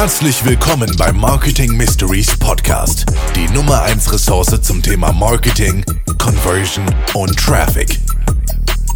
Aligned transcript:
Herzlich 0.00 0.44
willkommen 0.44 0.88
beim 0.96 1.16
Marketing 1.16 1.76
Mysteries 1.76 2.38
Podcast, 2.38 3.04
die 3.34 3.52
Nummer 3.52 3.82
1 3.82 4.12
Ressource 4.12 4.62
zum 4.62 4.80
Thema 4.80 5.12
Marketing, 5.12 5.84
Conversion 6.18 6.86
und 7.14 7.36
Traffic. 7.36 7.98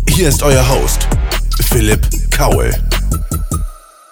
Hier 0.09 0.29
ist 0.29 0.45
euer 0.45 0.67
Host, 0.69 1.09
Philipp 1.61 2.09
Kaul. 2.31 2.71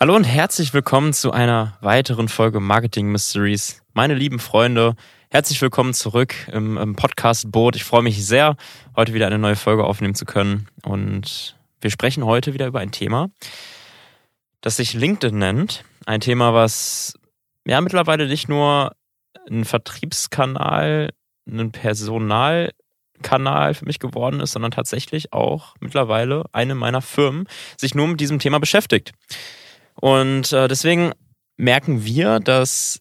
Hallo 0.00 0.16
und 0.16 0.24
herzlich 0.24 0.74
willkommen 0.74 1.12
zu 1.12 1.30
einer 1.30 1.78
weiteren 1.80 2.26
Folge 2.26 2.58
Marketing 2.58 3.12
Mysteries. 3.12 3.80
Meine 3.92 4.14
lieben 4.14 4.40
Freunde, 4.40 4.96
herzlich 5.30 5.62
willkommen 5.62 5.94
zurück 5.94 6.34
im, 6.52 6.76
im 6.76 6.96
Podcast-Boot. 6.96 7.76
Ich 7.76 7.84
freue 7.84 8.02
mich 8.02 8.26
sehr, 8.26 8.56
heute 8.96 9.14
wieder 9.14 9.28
eine 9.28 9.38
neue 9.38 9.54
Folge 9.54 9.84
aufnehmen 9.84 10.16
zu 10.16 10.24
können. 10.24 10.66
Und 10.82 11.56
wir 11.80 11.90
sprechen 11.92 12.24
heute 12.24 12.52
wieder 12.52 12.66
über 12.66 12.80
ein 12.80 12.90
Thema, 12.90 13.30
das 14.60 14.78
sich 14.78 14.94
LinkedIn 14.94 15.38
nennt. 15.38 15.84
Ein 16.06 16.20
Thema, 16.20 16.54
was 16.54 17.14
ja 17.66 17.80
mittlerweile 17.80 18.26
nicht 18.26 18.48
nur 18.48 18.92
ein 19.48 19.64
Vertriebskanal, 19.64 21.10
ein 21.46 21.72
Personalkanal 21.72 23.74
für 23.74 23.84
mich 23.84 23.98
geworden 23.98 24.40
ist, 24.40 24.52
sondern 24.52 24.70
tatsächlich 24.70 25.32
auch 25.32 25.74
mittlerweile 25.80 26.44
eine 26.52 26.74
meiner 26.74 27.02
Firmen 27.02 27.46
sich 27.76 27.94
nur 27.94 28.08
mit 28.08 28.20
diesem 28.20 28.38
Thema 28.38 28.60
beschäftigt. 28.60 29.12
Und 29.94 30.52
äh, 30.52 30.68
deswegen 30.68 31.12
merken 31.56 32.04
wir, 32.04 32.40
dass 32.40 33.00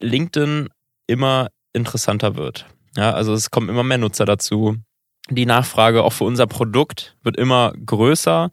LinkedIn 0.00 0.68
immer 1.06 1.48
interessanter 1.72 2.36
wird. 2.36 2.66
Ja, 2.96 3.12
also 3.12 3.32
es 3.32 3.50
kommen 3.50 3.68
immer 3.68 3.82
mehr 3.82 3.98
Nutzer 3.98 4.24
dazu. 4.24 4.76
Die 5.30 5.46
Nachfrage 5.46 6.04
auch 6.04 6.12
für 6.12 6.24
unser 6.24 6.46
Produkt 6.46 7.16
wird 7.22 7.36
immer 7.36 7.72
größer 7.84 8.50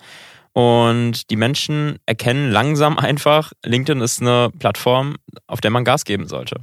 und 0.53 1.29
die 1.29 1.35
Menschen 1.35 1.97
erkennen 2.05 2.51
langsam 2.51 2.97
einfach, 2.97 3.53
LinkedIn 3.63 4.01
ist 4.01 4.21
eine 4.21 4.49
Plattform, 4.57 5.15
auf 5.47 5.61
der 5.61 5.71
man 5.71 5.85
Gas 5.85 6.03
geben 6.03 6.27
sollte. 6.27 6.57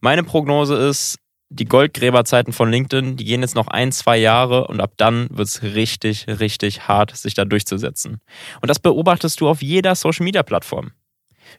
Meine 0.00 0.24
Prognose 0.24 0.74
ist, 0.74 1.18
die 1.48 1.66
Goldgräberzeiten 1.66 2.52
von 2.52 2.70
LinkedIn, 2.70 3.16
die 3.16 3.24
gehen 3.24 3.42
jetzt 3.42 3.54
noch 3.54 3.68
ein, 3.68 3.92
zwei 3.92 4.16
Jahre 4.16 4.66
und 4.66 4.80
ab 4.80 4.94
dann 4.96 5.28
wird 5.30 5.48
es 5.48 5.62
richtig, 5.62 6.26
richtig 6.26 6.88
hart, 6.88 7.14
sich 7.14 7.34
da 7.34 7.44
durchzusetzen. 7.44 8.20
Und 8.60 8.68
das 8.68 8.78
beobachtest 8.78 9.40
du 9.40 9.48
auf 9.48 9.62
jeder 9.62 9.94
Social-Media-Plattform. 9.94 10.92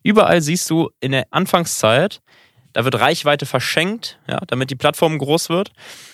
Überall 0.01 0.41
siehst 0.41 0.69
du 0.69 0.89
in 0.99 1.11
der 1.11 1.27
Anfangszeit, 1.29 2.21
da 2.73 2.83
wird 2.83 2.99
Reichweite 2.99 3.45
verschenkt, 3.45 4.17
ja, 4.27 4.39
damit 4.47 4.71
die 4.71 4.75
Plattform 4.75 5.19
groß 5.19 5.49
wird. 5.49 5.71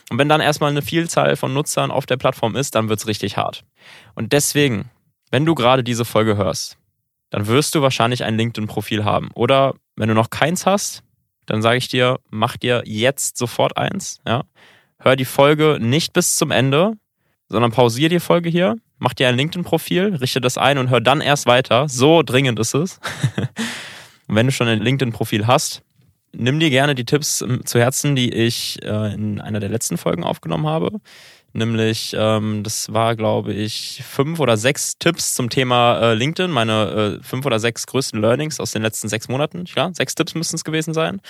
Und 0.09 0.17
wenn 0.17 0.27
dann 0.27 0.41
erstmal 0.41 0.71
eine 0.71 0.81
Vielzahl 0.81 1.37
von 1.37 1.53
Nutzern 1.53 1.89
auf 1.89 2.05
der 2.05 2.17
Plattform 2.17 2.57
ist, 2.57 2.75
dann 2.75 2.89
wird 2.89 2.99
es 2.99 3.07
richtig 3.07 3.37
hart. 3.37 3.63
Und 4.13 4.33
deswegen 4.33 4.91
wenn 5.31 5.45
du 5.45 5.55
gerade 5.55 5.83
diese 5.83 6.05
Folge 6.05 6.37
hörst, 6.37 6.77
dann 7.29 7.47
wirst 7.47 7.75
du 7.75 7.81
wahrscheinlich 7.81 8.23
ein 8.23 8.37
LinkedIn-Profil 8.37 9.05
haben. 9.05 9.29
Oder 9.33 9.75
wenn 9.95 10.09
du 10.09 10.15
noch 10.15 10.29
keins 10.29 10.65
hast, 10.65 11.03
dann 11.45 11.61
sage 11.61 11.77
ich 11.77 11.87
dir, 11.87 12.19
mach 12.29 12.57
dir 12.57 12.83
jetzt 12.85 13.37
sofort 13.37 13.77
eins. 13.77 14.21
Ja? 14.25 14.43
Hör 14.99 15.15
die 15.15 15.25
Folge 15.25 15.77
nicht 15.79 16.13
bis 16.13 16.35
zum 16.35 16.51
Ende, 16.51 16.93
sondern 17.47 17.71
pausier 17.71 18.09
die 18.09 18.19
Folge 18.19 18.49
hier, 18.49 18.75
mach 18.97 19.13
dir 19.13 19.27
ein 19.27 19.35
LinkedIn-Profil, 19.35 20.15
richte 20.15 20.41
das 20.41 20.57
ein 20.57 20.77
und 20.77 20.89
hör 20.89 21.01
dann 21.01 21.21
erst 21.21 21.45
weiter. 21.45 21.87
So 21.89 22.21
dringend 22.23 22.59
ist 22.59 22.75
es. 22.75 22.99
und 24.27 24.35
wenn 24.35 24.47
du 24.47 24.51
schon 24.51 24.67
ein 24.67 24.81
LinkedIn-Profil 24.81 25.47
hast, 25.47 25.81
nimm 26.33 26.59
dir 26.59 26.69
gerne 26.69 26.95
die 26.95 27.05
Tipps 27.05 27.41
ähm, 27.41 27.65
zu 27.65 27.79
Herzen, 27.79 28.15
die 28.15 28.31
ich 28.31 28.81
äh, 28.83 29.13
in 29.13 29.41
einer 29.41 29.59
der 29.59 29.69
letzten 29.69 29.97
Folgen 29.97 30.23
aufgenommen 30.23 30.67
habe. 30.67 30.99
Nämlich, 31.53 32.15
ähm, 32.17 32.63
das 32.63 32.93
war, 32.93 33.15
glaube 33.15 33.53
ich, 33.53 34.03
fünf 34.07 34.39
oder 34.39 34.55
sechs 34.55 34.97
Tipps 34.99 35.33
zum 35.33 35.49
Thema 35.49 35.99
äh, 35.99 36.13
LinkedIn, 36.13 36.51
meine 36.51 37.19
äh, 37.19 37.23
fünf 37.23 37.45
oder 37.45 37.59
sechs 37.59 37.87
größten 37.87 38.21
Learnings 38.21 38.59
aus 38.59 38.71
den 38.71 38.83
letzten 38.83 39.09
sechs 39.09 39.27
Monaten. 39.27 39.65
Ja, 39.75 39.89
sechs 39.93 40.13
Tipps 40.13 40.35
müssten 40.35 40.57
es 40.57 40.63
gewesen 40.63 40.93
sein. 40.93 41.21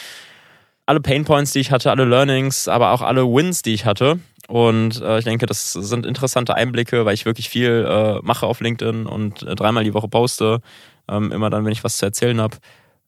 Alle 0.86 1.00
Painpoints, 1.00 1.52
die 1.52 1.60
ich 1.60 1.72
hatte, 1.72 1.92
alle 1.92 2.04
Learnings, 2.04 2.68
aber 2.68 2.92
auch 2.92 3.02
alle 3.02 3.24
Wins, 3.24 3.62
die 3.62 3.74
ich 3.74 3.86
hatte. 3.86 4.20
Und 4.50 5.00
äh, 5.02 5.20
ich 5.20 5.26
denke, 5.26 5.46
das 5.46 5.74
sind 5.74 6.06
interessante 6.06 6.56
Einblicke, 6.56 7.06
weil 7.06 7.14
ich 7.14 7.26
wirklich 7.26 7.48
viel 7.48 7.86
äh, 7.88 8.20
mache 8.24 8.48
auf 8.48 8.60
LinkedIn 8.60 9.06
und 9.06 9.44
äh, 9.44 9.56
dreimal 9.56 9.84
die 9.84 9.94
Woche 9.94 10.08
poste. 10.08 10.62
Ähm, 11.08 11.32
immer 11.32 11.50
dann, 11.50 11.64
wenn 11.64 11.72
ich 11.72 11.84
was 11.84 11.98
zu 11.98 12.06
erzählen 12.06 12.42
habe. 12.42 12.58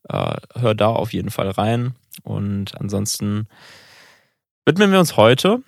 Äh, 0.08 0.36
hör 0.60 0.76
da 0.76 0.90
auf 0.90 1.12
jeden 1.12 1.32
Fall 1.32 1.50
rein. 1.50 1.96
Und 2.24 2.80
ansonsten 2.80 3.48
widmen 4.66 4.92
wir 4.92 5.00
uns 5.00 5.18
heute 5.18 5.62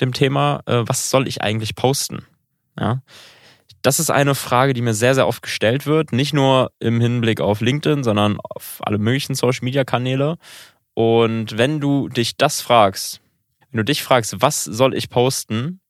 dem 0.00 0.12
Thema, 0.12 0.62
äh, 0.66 0.82
was 0.86 1.10
soll 1.10 1.28
ich 1.28 1.42
eigentlich 1.42 1.74
posten? 1.74 2.24
Ja. 2.78 3.02
Das 3.82 4.00
ist 4.00 4.10
eine 4.10 4.34
Frage, 4.34 4.74
die 4.74 4.82
mir 4.82 4.94
sehr, 4.94 5.14
sehr 5.14 5.28
oft 5.28 5.42
gestellt 5.42 5.86
wird. 5.86 6.12
Nicht 6.12 6.34
nur 6.34 6.72
im 6.80 7.00
Hinblick 7.00 7.40
auf 7.40 7.60
LinkedIn, 7.60 8.02
sondern 8.02 8.38
auf 8.40 8.78
alle 8.80 8.98
möglichen 8.98 9.34
Social 9.34 9.64
Media 9.64 9.84
Kanäle. 9.84 10.36
Und 10.94 11.56
wenn 11.56 11.80
du 11.80 12.08
dich 12.08 12.36
das 12.36 12.60
fragst, 12.60 13.20
wenn 13.70 13.78
du 13.78 13.84
dich 13.84 14.02
fragst, 14.02 14.40
was 14.40 14.64
soll 14.64 14.94
ich 14.94 15.10
posten, 15.10 15.80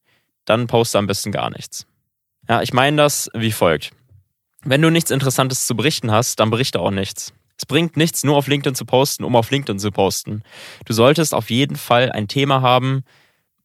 dann 0.45 0.67
poste 0.67 0.99
am 0.99 1.07
besten 1.07 1.33
gar 1.33 1.51
nichts. 1.51 1.87
Ja, 2.49 2.63
ich 2.63 2.73
meine 2.73 2.97
das 2.99 3.31
wie 3.35 3.53
folgt. 3.53 3.93
Wenn 4.65 4.83
du 4.83 4.91
nichts 4.91 5.11
Interessantes 5.11 5.67
zu 5.67 5.77
berichten 5.77 6.11
hast, 6.11 6.41
dann 6.41 6.51
berichte 6.51 6.81
auch 6.81 6.91
nichts. 6.91 7.33
Es 7.57 7.67
bringt 7.67 7.97
nichts, 7.97 8.25
nur 8.25 8.37
auf 8.37 8.47
LinkedIn 8.47 8.75
zu 8.75 8.85
posten, 8.85 9.25
um 9.25 9.35
auf 9.35 9.51
LinkedIn 9.51 9.79
zu 9.79 9.91
posten. 9.91 10.43
Du 10.85 10.93
solltest 10.93 11.35
auf 11.35 11.51
jeden 11.51 11.77
Fall 11.77 12.13
ein 12.13 12.29
Thema 12.29 12.63
haben, 12.63 13.05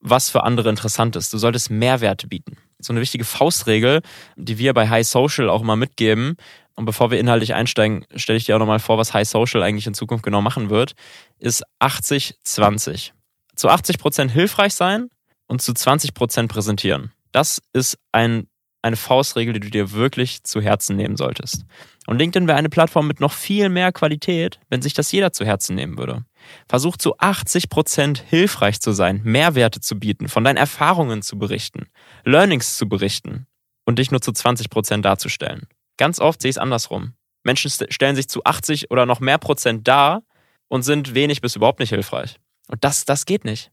was 0.03 0.29
für 0.29 0.43
andere 0.43 0.69
interessant 0.69 1.15
ist. 1.15 1.33
Du 1.33 1.37
solltest 1.37 1.71
Mehrwerte 1.71 2.27
bieten. 2.27 2.57
So 2.79 2.91
eine 2.91 2.99
wichtige 2.99 3.23
Faustregel, 3.23 4.01
die 4.35 4.57
wir 4.57 4.73
bei 4.73 4.89
High 4.89 5.07
Social 5.07 5.49
auch 5.49 5.61
immer 5.61 5.77
mitgeben. 5.77 6.35
Und 6.75 6.85
bevor 6.85 7.09
wir 7.09 7.19
inhaltlich 7.19 7.53
einsteigen, 7.53 8.05
stelle 8.15 8.37
ich 8.37 8.45
dir 8.45 8.55
auch 8.55 8.59
nochmal 8.59 8.79
vor, 8.79 8.97
was 8.97 9.13
High 9.13 9.27
Social 9.27 9.63
eigentlich 9.63 9.87
in 9.87 9.93
Zukunft 9.93 10.25
genau 10.25 10.41
machen 10.41 10.69
wird, 10.69 10.93
ist 11.39 11.63
80-20. 11.79 13.11
Zu 13.55 13.69
80 13.69 13.97
Prozent 13.97 14.31
hilfreich 14.31 14.73
sein 14.73 15.07
und 15.47 15.61
zu 15.61 15.73
20 15.73 16.13
Prozent 16.13 16.51
präsentieren. 16.51 17.11
Das 17.31 17.61
ist 17.71 17.97
ein, 18.11 18.47
eine 18.81 18.97
Faustregel, 18.97 19.53
die 19.53 19.59
du 19.61 19.69
dir 19.69 19.91
wirklich 19.93 20.43
zu 20.43 20.61
Herzen 20.61 20.97
nehmen 20.97 21.15
solltest. 21.15 21.65
Und 22.07 22.17
LinkedIn 22.17 22.47
wäre 22.47 22.57
eine 22.57 22.69
Plattform 22.69 23.07
mit 23.07 23.21
noch 23.21 23.31
viel 23.31 23.69
mehr 23.69 23.93
Qualität, 23.93 24.59
wenn 24.69 24.81
sich 24.81 24.93
das 24.93 25.11
jeder 25.11 25.31
zu 25.31 25.45
Herzen 25.45 25.75
nehmen 25.75 25.97
würde. 25.97 26.25
Versuch 26.67 26.97
zu 26.97 27.17
80 27.17 27.69
Prozent 27.69 28.23
hilfreich 28.27 28.79
zu 28.79 28.91
sein, 28.91 29.21
Mehrwerte 29.23 29.79
zu 29.79 29.99
bieten, 29.99 30.27
von 30.27 30.43
deinen 30.43 30.57
Erfahrungen 30.57 31.21
zu 31.21 31.37
berichten, 31.37 31.87
Learnings 32.23 32.77
zu 32.77 32.87
berichten 32.87 33.47
und 33.85 33.99
dich 33.99 34.11
nur 34.11 34.21
zu 34.21 34.31
20 34.31 34.69
Prozent 34.69 35.05
darzustellen. 35.05 35.67
Ganz 35.97 36.19
oft 36.19 36.41
sehe 36.41 36.49
ich 36.49 36.55
es 36.55 36.61
andersrum. 36.61 37.13
Menschen 37.43 37.69
stellen 37.89 38.15
sich 38.15 38.29
zu 38.29 38.43
80 38.43 38.91
oder 38.91 39.05
noch 39.05 39.19
mehr 39.19 39.37
Prozent 39.37 39.87
dar 39.87 40.23
und 40.67 40.83
sind 40.83 41.13
wenig 41.13 41.41
bis 41.41 41.55
überhaupt 41.55 41.79
nicht 41.79 41.89
hilfreich. 41.89 42.39
Und 42.67 42.83
das, 42.83 43.05
das 43.05 43.25
geht 43.25 43.45
nicht. 43.45 43.71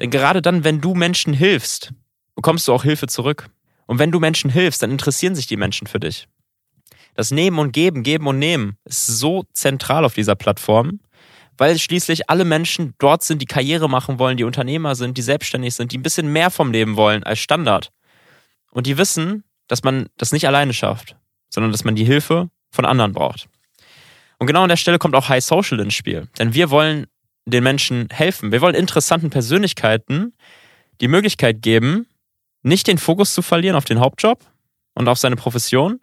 Denn 0.00 0.10
gerade 0.10 0.42
dann, 0.42 0.64
wenn 0.64 0.80
du 0.80 0.94
Menschen 0.94 1.34
hilfst, 1.34 1.92
bekommst 2.34 2.66
du 2.66 2.72
auch 2.72 2.82
Hilfe 2.82 3.06
zurück. 3.06 3.48
Und 3.86 3.98
wenn 3.98 4.10
du 4.10 4.20
Menschen 4.20 4.50
hilfst, 4.50 4.82
dann 4.82 4.90
interessieren 4.90 5.34
sich 5.34 5.46
die 5.46 5.56
Menschen 5.56 5.86
für 5.86 6.00
dich. 6.00 6.28
Das 7.14 7.30
Nehmen 7.30 7.58
und 7.58 7.72
Geben, 7.72 8.02
Geben 8.02 8.26
und 8.26 8.38
Nehmen 8.38 8.78
ist 8.84 9.06
so 9.06 9.44
zentral 9.52 10.04
auf 10.04 10.14
dieser 10.14 10.34
Plattform, 10.34 11.00
weil 11.58 11.78
schließlich 11.78 12.30
alle 12.30 12.44
Menschen 12.44 12.94
dort 12.98 13.22
sind, 13.22 13.40
die 13.42 13.46
Karriere 13.46 13.88
machen 13.88 14.18
wollen, 14.18 14.36
die 14.36 14.44
Unternehmer 14.44 14.94
sind, 14.94 15.18
die 15.18 15.22
selbstständig 15.22 15.74
sind, 15.74 15.92
die 15.92 15.98
ein 15.98 16.02
bisschen 16.02 16.32
mehr 16.32 16.50
vom 16.50 16.72
Leben 16.72 16.96
wollen 16.96 17.22
als 17.22 17.38
Standard. 17.38 17.90
Und 18.70 18.86
die 18.86 18.98
wissen, 18.98 19.44
dass 19.68 19.82
man 19.82 20.08
das 20.16 20.32
nicht 20.32 20.46
alleine 20.46 20.72
schafft, 20.72 21.16
sondern 21.50 21.72
dass 21.72 21.84
man 21.84 21.94
die 21.94 22.04
Hilfe 22.04 22.50
von 22.70 22.84
anderen 22.84 23.12
braucht. 23.12 23.48
Und 24.38 24.46
genau 24.46 24.62
an 24.62 24.68
der 24.68 24.76
Stelle 24.76 24.98
kommt 24.98 25.14
auch 25.14 25.28
High 25.28 25.44
Social 25.44 25.80
ins 25.80 25.94
Spiel. 25.94 26.28
Denn 26.38 26.54
wir 26.54 26.70
wollen 26.70 27.06
den 27.44 27.62
Menschen 27.62 28.08
helfen. 28.10 28.52
Wir 28.52 28.60
wollen 28.60 28.74
interessanten 28.74 29.30
Persönlichkeiten 29.30 30.34
die 31.00 31.08
Möglichkeit 31.08 31.62
geben, 31.62 32.06
nicht 32.62 32.86
den 32.86 32.98
Fokus 32.98 33.34
zu 33.34 33.42
verlieren 33.42 33.76
auf 33.76 33.84
den 33.84 34.00
Hauptjob 34.00 34.44
und 34.94 35.08
auf 35.08 35.18
seine 35.18 35.36
Profession, 35.36 36.00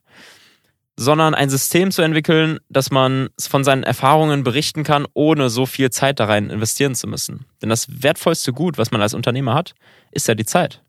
sondern 1.01 1.33
ein 1.33 1.49
System 1.49 1.91
zu 1.91 2.01
entwickeln, 2.01 2.59
dass 2.68 2.91
man 2.91 3.29
von 3.39 3.63
seinen 3.63 3.83
Erfahrungen 3.83 4.44
berichten 4.44 4.83
kann, 4.83 5.07
ohne 5.13 5.50
so 5.50 5.65
viel 5.65 5.91
Zeit 5.91 6.19
da 6.19 6.25
rein 6.25 6.50
investieren 6.50 6.94
zu 6.94 7.07
müssen. 7.07 7.45
Denn 7.62 7.69
das 7.69 8.03
wertvollste 8.03 8.51
Gut, 8.51 8.77
was 8.77 8.91
man 8.91 9.01
als 9.01 9.13
Unternehmer 9.13 9.53
hat, 9.53 9.75
ist 10.12 10.27
ja 10.27 10.35
die 10.35 10.45
Zeit. 10.45 10.83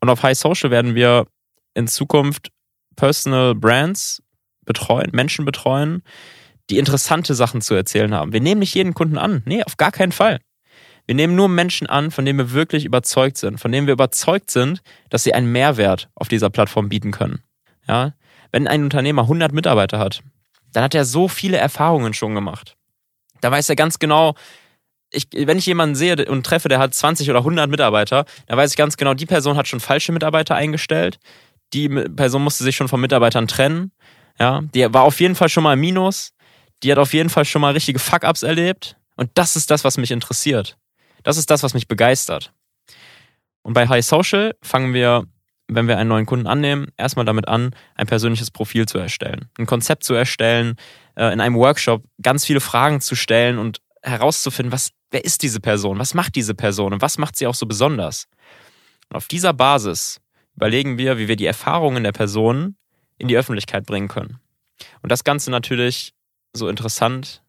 Und 0.00 0.10
auf 0.10 0.24
High 0.24 0.36
Social 0.36 0.72
werden 0.72 0.96
wir 0.96 1.28
in 1.72 1.86
Zukunft 1.86 2.48
Personal 2.96 3.54
Brands 3.54 4.24
betreuen, 4.64 5.10
Menschen 5.12 5.44
betreuen, 5.44 6.02
die 6.68 6.78
interessante 6.78 7.36
Sachen 7.36 7.60
zu 7.60 7.74
erzählen 7.74 8.12
haben. 8.12 8.32
Wir 8.32 8.40
nehmen 8.40 8.58
nicht 8.58 8.74
jeden 8.74 8.92
Kunden 8.92 9.18
an. 9.18 9.42
Nee, 9.44 9.62
auf 9.62 9.76
gar 9.76 9.92
keinen 9.92 10.12
Fall. 10.12 10.40
Wir 11.06 11.14
nehmen 11.14 11.36
nur 11.36 11.48
Menschen 11.48 11.86
an, 11.86 12.10
von 12.10 12.24
denen 12.24 12.40
wir 12.40 12.50
wirklich 12.50 12.84
überzeugt 12.84 13.36
sind, 13.36 13.60
von 13.60 13.70
denen 13.70 13.86
wir 13.86 13.94
überzeugt 13.94 14.50
sind, 14.50 14.82
dass 15.10 15.22
sie 15.22 15.32
einen 15.32 15.52
Mehrwert 15.52 16.08
auf 16.16 16.26
dieser 16.26 16.50
Plattform 16.50 16.88
bieten 16.88 17.12
können. 17.12 17.44
Ja, 17.86 18.14
wenn 18.54 18.68
ein 18.68 18.84
Unternehmer 18.84 19.22
100 19.22 19.50
Mitarbeiter 19.50 19.98
hat, 19.98 20.22
dann 20.72 20.84
hat 20.84 20.94
er 20.94 21.04
so 21.04 21.26
viele 21.26 21.56
Erfahrungen 21.56 22.14
schon 22.14 22.36
gemacht. 22.36 22.76
Da 23.40 23.50
weiß 23.50 23.68
er 23.68 23.74
ganz 23.74 23.98
genau, 23.98 24.36
ich, 25.10 25.26
wenn 25.32 25.58
ich 25.58 25.66
jemanden 25.66 25.96
sehe 25.96 26.24
und 26.26 26.46
treffe, 26.46 26.68
der 26.68 26.78
hat 26.78 26.94
20 26.94 27.28
oder 27.30 27.40
100 27.40 27.68
Mitarbeiter, 27.68 28.26
dann 28.46 28.56
weiß 28.56 28.70
ich 28.70 28.76
ganz 28.76 28.96
genau, 28.96 29.12
die 29.14 29.26
Person 29.26 29.56
hat 29.56 29.66
schon 29.66 29.80
falsche 29.80 30.12
Mitarbeiter 30.12 30.54
eingestellt. 30.54 31.18
Die 31.72 31.88
Person 31.88 32.44
musste 32.44 32.62
sich 32.62 32.76
schon 32.76 32.86
von 32.86 33.00
Mitarbeitern 33.00 33.48
trennen. 33.48 33.90
Ja, 34.38 34.62
die 34.72 34.86
war 34.94 35.02
auf 35.02 35.18
jeden 35.18 35.34
Fall 35.34 35.48
schon 35.48 35.64
mal 35.64 35.72
im 35.72 35.80
Minus. 35.80 36.30
die 36.84 36.92
hat 36.92 36.98
auf 36.98 37.12
jeden 37.12 37.30
Fall 37.30 37.44
schon 37.44 37.60
mal 37.60 37.72
richtige 37.72 37.98
Fuck-Ups 37.98 38.44
erlebt. 38.44 38.96
Und 39.16 39.30
das 39.34 39.56
ist 39.56 39.68
das, 39.72 39.82
was 39.82 39.96
mich 39.96 40.12
interessiert. 40.12 40.76
Das 41.24 41.38
ist 41.38 41.50
das, 41.50 41.64
was 41.64 41.74
mich 41.74 41.88
begeistert. 41.88 42.52
Und 43.62 43.72
bei 43.72 43.88
High 43.88 44.06
Social 44.06 44.54
fangen 44.62 44.94
wir, 44.94 45.26
wenn 45.68 45.88
wir 45.88 45.98
einen 45.98 46.08
neuen 46.08 46.26
Kunden 46.26 46.46
annehmen, 46.46 46.88
erstmal 46.96 47.24
damit 47.24 47.48
an, 47.48 47.74
ein 47.94 48.06
persönliches 48.06 48.50
Profil 48.50 48.86
zu 48.86 48.98
erstellen, 48.98 49.48
ein 49.58 49.66
Konzept 49.66 50.04
zu 50.04 50.14
erstellen, 50.14 50.76
äh, 51.16 51.32
in 51.32 51.40
einem 51.40 51.56
Workshop 51.56 52.04
ganz 52.22 52.44
viele 52.44 52.60
Fragen 52.60 53.00
zu 53.00 53.14
stellen 53.14 53.58
und 53.58 53.80
herauszufinden, 54.02 54.72
was, 54.72 54.90
wer 55.10 55.24
ist 55.24 55.42
diese 55.42 55.60
Person, 55.60 55.98
was 55.98 56.14
macht 56.14 56.34
diese 56.34 56.54
Person 56.54 56.92
und 56.92 57.02
was 57.02 57.18
macht 57.18 57.36
sie 57.36 57.46
auch 57.46 57.54
so 57.54 57.66
besonders. 57.66 58.26
Und 59.08 59.16
auf 59.16 59.28
dieser 59.28 59.52
Basis 59.52 60.20
überlegen 60.56 60.98
wir, 60.98 61.18
wie 61.18 61.28
wir 61.28 61.36
die 61.36 61.46
Erfahrungen 61.46 62.04
der 62.04 62.12
Person 62.12 62.76
in 63.18 63.28
die 63.28 63.36
Öffentlichkeit 63.36 63.86
bringen 63.86 64.08
können. 64.08 64.40
Und 65.02 65.10
das 65.10 65.24
Ganze 65.24 65.50
natürlich 65.50 66.12
so 66.52 66.68
interessant 66.68 67.42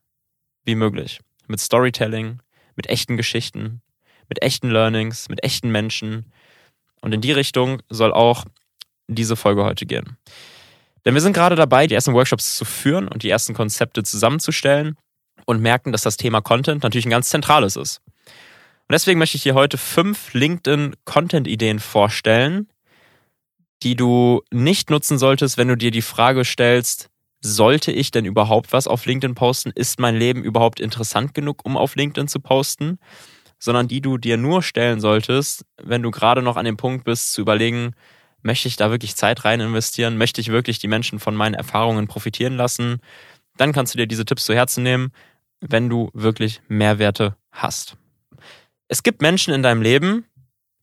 wie 0.63 0.75
möglich. 0.75 1.19
Mit 1.47 1.59
Storytelling, 1.59 2.39
mit 2.75 2.88
echten 2.88 3.18
Geschichten, 3.18 3.81
mit 4.29 4.41
echten 4.41 4.69
Learnings, 4.69 5.29
mit 5.29 5.44
echten 5.44 5.71
Menschen. 5.71 6.31
Und 7.06 7.13
in 7.13 7.22
die 7.22 7.31
Richtung 7.31 7.84
soll 7.88 8.12
auch 8.12 8.46
diese 9.07 9.36
Folge 9.36 9.63
heute 9.63 9.86
gehen. 9.86 10.18
Denn 11.06 11.13
wir 11.13 11.22
sind 11.22 11.34
gerade 11.34 11.56
dabei, 11.56 11.86
die 11.86 11.94
ersten 11.94 12.16
Workshops 12.16 12.57
zu 12.57 12.66
führen 12.66 13.07
und 13.07 13.22
die 13.22 13.30
ersten 13.30 13.54
Konzepte 13.54 14.02
zusammenzustellen 14.02 14.98
und 15.46 15.62
merken, 15.62 15.92
dass 15.92 16.02
das 16.02 16.18
Thema 16.18 16.42
Content 16.42 16.81
natürlich 16.81 17.06
ein 17.06 17.12
ganz 17.12 17.30
zentrales 17.30 17.75
ist. 17.75 18.02
Und 18.07 18.94
deswegen 18.94 19.19
möchte 19.19 19.38
ich 19.38 19.44
dir 19.44 19.54
heute 19.54 19.78
fünf 19.78 20.34
LinkedIn-Content-Ideen 20.34 21.78
vorstellen, 21.78 22.69
die 23.84 23.96
du 23.96 24.42
nicht 24.52 24.90
nutzen 24.90 25.19
solltest, 25.19 25.60
wenn 25.60 25.68
du 25.68 25.78
dir 25.78 25.92
die 25.92 26.02
Frage 26.02 26.44
stellst, 26.44 27.12
sollte 27.40 27.92
ich 27.92 28.10
denn 28.10 28.25
überhaupt 28.25 28.74
was 28.74 28.88
auf 28.88 29.06
LinkedIn 29.06 29.36
posten? 29.36 29.72
Ist 29.75 30.00
mein 30.00 30.16
Leben 30.16 30.44
überhaupt 30.44 30.80
interessant 30.80 31.36
genug, 31.36 31.63
um 31.66 31.78
auf 31.78 31.96
LinkedIn 31.96 32.28
zu 32.28 32.40
posten? 32.40 32.98
Sondern 33.65 33.88
die 33.88 34.00
du 34.00 34.19
dir 34.19 34.38
nur 34.38 34.62
stellen 34.62 35.00
solltest, 35.01 35.65
wenn 35.81 36.03
du 36.03 36.12
gerade 36.12 36.44
noch 36.44 36.56
an 36.56 36.65
dem 36.65 36.77
Punkt 36.77 37.03
bist, 37.03 37.33
zu 37.33 37.41
überlegen, 37.41 37.95
möchte 38.44 38.67
ich 38.67 38.75
da 38.75 38.91
wirklich 38.91 39.15
Zeit 39.15 39.44
rein 39.44 39.59
investieren? 39.59 40.19
Möchte 40.19 40.39
ich 40.39 40.50
wirklich 40.50 40.77
die 40.77 40.88
Menschen 40.88 41.17
von 41.17 41.33
meinen 41.33 41.56
Erfahrungen 41.56 42.07
profitieren 42.07 42.57
lassen? 42.57 43.00
Dann 43.57 43.73
kannst 43.73 43.95
du 43.95 43.97
dir 43.97 44.06
diese 44.06 44.23
Tipps 44.23 44.45
zu 44.45 44.53
Herzen 44.53 44.83
nehmen, 44.83 45.12
wenn 45.62 45.89
du 45.89 46.12
wirklich 46.13 46.62
Mehrwerte 46.67 47.38
hast. 47.51 47.97
Es 48.88 49.01
gibt 49.01 49.23
Menschen 49.23 49.51
in 49.51 49.63
deinem 49.63 49.81
Leben, 49.81 50.25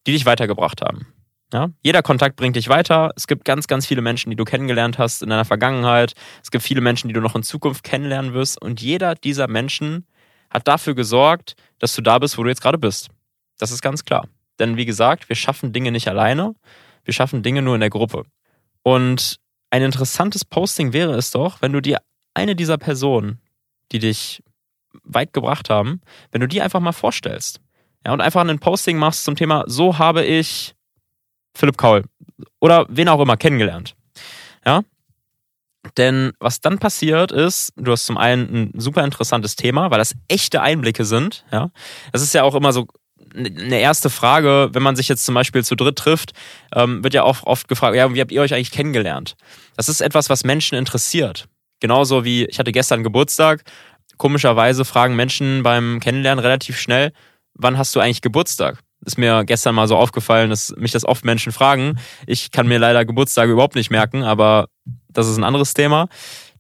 die 0.09 0.13
dich 0.13 0.27
weitergebracht 0.27 0.83
haben. 0.83 1.07
Ja? 1.53 1.71
Jeder 1.85 2.03
Kontakt 2.03 2.35
bringt 2.35 2.57
dich 2.57 2.69
weiter. 2.69 3.13
Es 3.15 3.29
gibt 3.29 3.45
ganz, 3.45 3.69
ganz 3.69 3.87
viele 3.87 4.03
Menschen, 4.03 4.31
die 4.31 4.37
du 4.37 4.45
kennengelernt 4.45 4.99
hast 4.99 5.23
in 5.23 5.31
deiner 5.31 5.45
Vergangenheit. 5.45 6.15
Es 6.43 6.51
gibt 6.51 6.65
viele 6.65 6.81
Menschen, 6.81 7.07
die 7.07 7.15
du 7.15 7.21
noch 7.21 7.37
in 7.37 7.45
Zukunft 7.45 7.85
kennenlernen 7.85 8.35
wirst. 8.35 8.61
Und 8.61 8.81
jeder 8.81 9.15
dieser 9.15 9.47
Menschen 9.47 10.05
hat 10.53 10.69
dafür 10.69 10.95
gesorgt, 10.95 11.55
dass 11.79 11.95
du 11.95 12.03
da 12.03 12.19
bist, 12.19 12.39
wo 12.39 12.43
du 12.43 12.49
jetzt 12.49 12.63
gerade 12.63 12.79
bist. 12.79 13.09
Das 13.59 13.71
ist 13.71 13.83
ganz 13.83 14.05
klar. 14.05 14.29
Denn 14.59 14.77
wie 14.77 14.85
gesagt, 14.85 15.29
wir 15.29 15.37
schaffen 15.37 15.73
Dinge 15.73 15.93
nicht 15.93 16.09
alleine. 16.09 16.55
Wir 17.05 17.15
schaffen 17.15 17.43
Dinge 17.43 17.63
nur 17.63 17.75
in 17.75 17.81
der 17.81 17.91
Gruppe. 17.91 18.25
Und 18.83 19.39
ein 19.71 19.83
interessantes 19.83 20.45
Posting 20.45 20.93
wäre 20.93 21.15
es 21.15 21.31
doch, 21.31 21.63
wenn 21.63 21.73
du 21.73 21.81
dir 21.81 21.99
eine 22.35 22.55
dieser 22.55 22.79
Personen, 22.79 23.41
die 23.91 23.99
dich 23.99 24.43
weit 25.05 25.33
gebracht 25.33 25.71
haben, 25.71 26.01
wenn 26.31 26.41
du 26.41 26.49
die 26.49 26.61
einfach 26.61 26.81
mal 26.81 26.93
vorstellst. 26.93 27.61
Ja, 28.05 28.13
und 28.13 28.21
einfach 28.21 28.45
ein 28.45 28.59
Posting 28.59 28.99
machst 28.99 29.25
zum 29.25 29.37
Thema, 29.37 29.65
so 29.67 29.99
habe 29.99 30.25
ich 30.25 30.75
Philipp 31.55 31.79
Kaul 31.79 32.05
oder 32.61 32.87
wen 32.89 33.09
auch 33.09 33.21
immer 33.21 33.37
kennengelernt. 33.37 33.95
Ja? 34.67 34.83
Denn 35.97 36.33
was 36.39 36.61
dann 36.61 36.79
passiert 36.79 37.33
ist, 37.33 37.73
du 37.77 37.93
hast 37.93 38.07
zum 38.07 38.17
einen 38.17 38.73
ein 38.75 38.81
super 38.81 39.05
interessantes 39.05 39.57
Thema, 39.57 39.91
weil 39.91 39.99
das 39.99 40.15
echte 40.29 40.63
Einblicke 40.63 41.05
sind. 41.05 41.45
Ja? 41.51 41.71
Das 42.13 42.23
ist 42.23 42.35
ja 42.35 42.45
auch 42.45 42.55
immer 42.55 42.73
so 42.73 42.87
eine 43.35 43.81
erste 43.81 44.11
Frage, 44.11 44.69
wenn 44.73 44.83
man 44.83 44.95
sich 44.95 45.09
jetzt 45.09 45.25
zum 45.25 45.35
Beispiel 45.35 45.65
zu 45.65 45.75
dritt 45.75 45.97
trifft, 45.97 46.33
ähm, 46.75 47.03
wird 47.03 47.15
ja 47.15 47.23
auch 47.23 47.45
oft 47.45 47.67
gefragt, 47.67 47.97
ja, 47.97 48.13
wie 48.15 48.21
habt 48.21 48.31
ihr 48.31 48.43
euch 48.43 48.53
eigentlich 48.53 48.73
kennengelernt? 48.73 49.37
Das 49.77 49.89
ist 49.89 50.03
etwas, 50.03 50.29
was 50.29 50.45
Menschen 50.45 50.77
interessiert. 50.77 51.49
Genauso 51.81 52.25
wie, 52.25 52.45
ich 52.45 52.59
hatte 52.59 52.73
gestern 52.73 53.03
Geburtstag. 53.03 53.63
Komischerweise 54.19 54.85
fragen 54.85 55.17
Menschen 55.17 55.63
beim 55.63 55.99
Kennenlernen 56.01 56.45
relativ 56.45 56.79
schnell, 56.79 57.13
wann 57.55 57.79
hast 57.79 57.97
du 57.97 58.01
eigentlich 58.01 58.21
Geburtstag? 58.21 58.79
ist 59.05 59.19
mir 59.19 59.45
gestern 59.45 59.75
mal 59.75 59.89
so 59.89 59.97
aufgefallen, 59.97 60.51
dass 60.51 60.75
mich 60.77 60.93
das 60.93 61.05
oft 61.05 61.25
Menschen 61.25 61.53
fragen. 61.53 61.99
Ich 62.27 62.51
kann 62.51 62.69
mir 62.69 62.79
leider 62.79 63.05
Geburtstage 63.05 63.53
überhaupt 63.53 63.75
nicht 63.75 63.91
merken, 63.91 64.23
aber 64.23 64.69
das 65.13 65.29
ist 65.29 65.37
ein 65.37 65.45
anderes 65.45 65.75
Thema. 65.75 66.09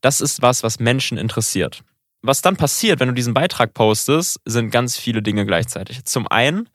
Das 0.00 0.20
ist 0.20 0.42
was, 0.42 0.62
was 0.62 0.78
Menschen 0.78 1.18
interessiert. 1.18 1.82
Was 2.22 2.42
dann 2.42 2.56
passiert, 2.56 3.00
wenn 3.00 3.08
du 3.08 3.14
diesen 3.14 3.34
Beitrag 3.34 3.74
postest, 3.74 4.40
sind 4.44 4.70
ganz 4.70 4.96
viele 4.96 5.22
Dinge 5.22 5.44
gleichzeitig. 5.44 6.04
Zum 6.04 6.28
einen 6.28 6.68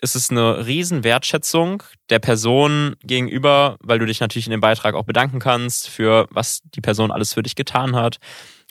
ist 0.00 0.16
es 0.16 0.30
eine 0.30 0.66
riesen 0.66 1.04
Wertschätzung 1.04 1.82
der 2.10 2.18
Person 2.18 2.96
gegenüber, 3.02 3.76
weil 3.80 3.98
du 3.98 4.06
dich 4.06 4.20
natürlich 4.20 4.46
in 4.46 4.50
dem 4.50 4.60
Beitrag 4.60 4.94
auch 4.94 5.04
bedanken 5.04 5.38
kannst 5.38 5.88
für 5.88 6.26
was 6.30 6.60
die 6.74 6.80
Person 6.80 7.10
alles 7.10 7.34
für 7.34 7.42
dich 7.42 7.54
getan 7.54 7.96
hat 7.96 8.18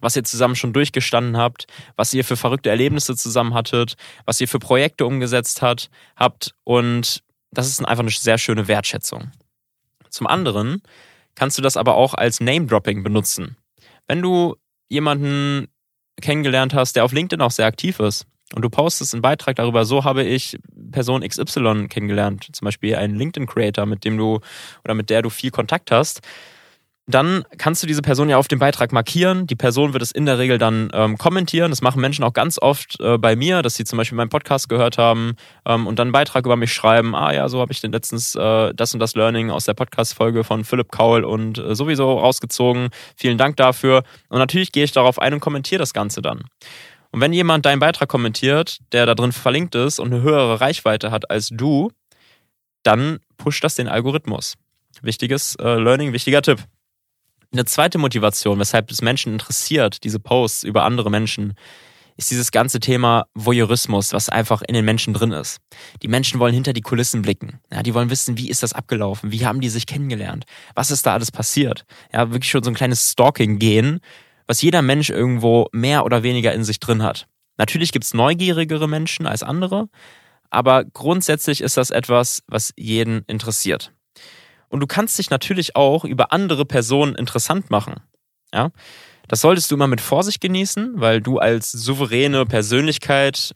was 0.03 0.15
ihr 0.15 0.23
zusammen 0.23 0.55
schon 0.55 0.73
durchgestanden 0.73 1.37
habt, 1.37 1.65
was 1.95 2.13
ihr 2.13 2.25
für 2.25 2.35
verrückte 2.35 2.69
Erlebnisse 2.69 3.15
zusammen 3.15 3.53
hattet, 3.53 3.95
was 4.25 4.39
ihr 4.41 4.47
für 4.47 4.59
Projekte 4.59 5.05
umgesetzt 5.05 5.61
hat, 5.61 5.89
habt. 6.15 6.53
Und 6.65 7.23
das 7.51 7.67
ist 7.67 7.79
einfach 7.79 8.03
eine 8.03 8.11
sehr 8.11 8.37
schöne 8.37 8.67
Wertschätzung. 8.67 9.31
Zum 10.09 10.27
anderen 10.27 10.81
kannst 11.35 11.57
du 11.57 11.61
das 11.61 11.77
aber 11.77 11.95
auch 11.95 12.13
als 12.13 12.39
Name-Dropping 12.39 13.03
benutzen. 13.03 13.57
Wenn 14.07 14.21
du 14.21 14.55
jemanden 14.89 15.67
kennengelernt 16.21 16.73
hast, 16.73 16.95
der 16.95 17.05
auf 17.05 17.13
LinkedIn 17.13 17.41
auch 17.41 17.51
sehr 17.51 17.65
aktiv 17.65 17.99
ist 17.99 18.25
und 18.53 18.61
du 18.61 18.69
postest 18.69 19.13
einen 19.13 19.21
Beitrag 19.21 19.55
darüber, 19.55 19.85
so 19.85 20.03
habe 20.03 20.23
ich 20.23 20.57
Person 20.91 21.27
XY 21.27 21.87
kennengelernt, 21.87 22.47
zum 22.51 22.65
Beispiel 22.65 22.95
einen 22.95 23.15
LinkedIn-Creator, 23.15 23.85
mit 23.85 24.05
dem 24.05 24.17
du 24.17 24.39
oder 24.83 24.93
mit 24.93 25.09
der 25.09 25.21
du 25.21 25.29
viel 25.29 25.51
Kontakt 25.51 25.91
hast, 25.91 26.21
dann 27.05 27.43
kannst 27.57 27.83
du 27.83 27.87
diese 27.87 28.01
Person 28.01 28.29
ja 28.29 28.37
auf 28.37 28.47
dem 28.47 28.59
Beitrag 28.59 28.93
markieren. 28.93 29.45
Die 29.45 29.57
Person 29.57 29.91
wird 29.91 30.01
es 30.01 30.11
in 30.11 30.25
der 30.25 30.37
Regel 30.37 30.57
dann 30.57 30.89
ähm, 30.93 31.17
kommentieren. 31.17 31.69
Das 31.69 31.81
machen 31.81 31.99
Menschen 31.99 32.23
auch 32.23 32.31
ganz 32.31 32.57
oft 32.61 32.97
äh, 33.01 33.17
bei 33.17 33.35
mir, 33.35 33.61
dass 33.61 33.75
sie 33.75 33.83
zum 33.83 33.97
Beispiel 33.97 34.15
meinen 34.15 34.29
Podcast 34.29 34.69
gehört 34.69 34.97
haben 34.97 35.33
ähm, 35.65 35.85
und 35.85 35.99
dann 35.99 36.07
einen 36.07 36.11
Beitrag 36.13 36.45
über 36.45 36.55
mich 36.55 36.71
schreiben. 36.71 37.13
Ah 37.13 37.33
ja, 37.33 37.49
so 37.49 37.59
habe 37.59 37.73
ich 37.73 37.81
denn 37.81 37.91
letztens 37.91 38.35
äh, 38.35 38.73
das 38.73 38.93
und 38.93 39.01
das 39.01 39.15
Learning 39.15 39.51
aus 39.51 39.65
der 39.65 39.73
Podcast-Folge 39.73 40.45
von 40.45 40.63
Philipp 40.63 40.91
Kaul 40.91 41.25
und 41.25 41.57
äh, 41.57 41.75
sowieso 41.75 42.19
rausgezogen. 42.19 42.87
Vielen 43.17 43.37
Dank 43.37 43.57
dafür. 43.57 44.03
Und 44.29 44.39
natürlich 44.39 44.71
gehe 44.71 44.85
ich 44.85 44.93
darauf 44.93 45.19
ein 45.19 45.33
und 45.33 45.39
kommentiere 45.41 45.79
das 45.79 45.93
Ganze 45.93 46.21
dann. 46.21 46.43
Und 47.11 47.19
wenn 47.19 47.33
jemand 47.33 47.65
deinen 47.65 47.79
Beitrag 47.79 48.07
kommentiert, 48.07 48.77
der 48.93 49.05
da 49.05 49.13
drin 49.13 49.33
verlinkt 49.33 49.75
ist 49.75 49.99
und 49.99 50.13
eine 50.13 50.23
höhere 50.23 50.61
Reichweite 50.61 51.11
hat 51.11 51.29
als 51.29 51.49
du, 51.49 51.91
dann 52.83 53.19
pusht 53.35 53.63
das 53.63 53.75
den 53.75 53.89
Algorithmus. 53.89 54.55
Wichtiges 55.01 55.55
äh, 55.55 55.75
Learning, 55.75 56.13
wichtiger 56.13 56.41
Tipp. 56.41 56.63
Eine 57.53 57.65
zweite 57.65 57.99
Motivation, 57.99 58.57
weshalb 58.57 58.89
es 58.89 59.03
Menschen 59.03 59.33
interessiert, 59.33 60.03
diese 60.03 60.19
Posts 60.19 60.63
über 60.63 60.85
andere 60.85 61.11
Menschen, 61.11 61.53
ist 62.17 62.31
dieses 62.31 62.51
ganze 62.51 62.79
Thema 62.79 63.25
Voyeurismus, 63.35 64.11
was 64.11 64.27
einfach 64.27 64.63
in 64.63 64.73
den 64.73 64.83
Menschen 64.83 65.13
drin 65.13 65.31
ist. 65.31 65.59
Die 66.01 66.07
Menschen 66.07 66.39
wollen 66.39 66.55
hinter 66.55 66.73
die 66.73 66.81
Kulissen 66.81 67.21
blicken. 67.21 67.59
Ja, 67.71 67.83
die 67.83 67.93
wollen 67.93 68.09
wissen, 68.09 68.39
wie 68.39 68.49
ist 68.49 68.63
das 68.63 68.73
abgelaufen? 68.73 69.31
Wie 69.31 69.45
haben 69.45 69.61
die 69.61 69.69
sich 69.69 69.85
kennengelernt? 69.85 70.45
Was 70.73 70.89
ist 70.89 71.05
da 71.05 71.13
alles 71.13 71.31
passiert? 71.31 71.85
Ja, 72.11 72.31
wirklich 72.31 72.49
schon 72.49 72.63
so 72.63 72.71
ein 72.71 72.75
kleines 72.75 73.11
Stalking-Gehen, 73.11 73.99
was 74.47 74.63
jeder 74.63 74.81
Mensch 74.81 75.11
irgendwo 75.11 75.67
mehr 75.71 76.05
oder 76.05 76.23
weniger 76.23 76.53
in 76.53 76.63
sich 76.63 76.79
drin 76.79 77.03
hat. 77.03 77.27
Natürlich 77.57 77.91
gibt's 77.91 78.15
neugierigere 78.15 78.89
Menschen 78.89 79.27
als 79.27 79.43
andere, 79.43 79.89
aber 80.49 80.85
grundsätzlich 80.85 81.61
ist 81.61 81.77
das 81.77 81.91
etwas, 81.91 82.41
was 82.47 82.73
jeden 82.75 83.23
interessiert. 83.27 83.93
Und 84.73 84.79
du 84.79 84.87
kannst 84.87 85.19
dich 85.19 85.29
natürlich 85.29 85.75
auch 85.75 86.03
über 86.03 86.31
andere 86.33 86.65
Personen 86.65 87.13
interessant 87.13 87.69
machen. 87.69 88.01
Ja? 88.51 88.71
Das 89.27 89.39
solltest 89.39 89.69
du 89.69 89.75
immer 89.75 89.85
mit 89.85 90.01
Vorsicht 90.01 90.41
genießen, 90.41 90.93
weil 90.95 91.21
du 91.21 91.37
als 91.37 91.71
souveräne 91.71 92.47
Persönlichkeit, 92.47 93.53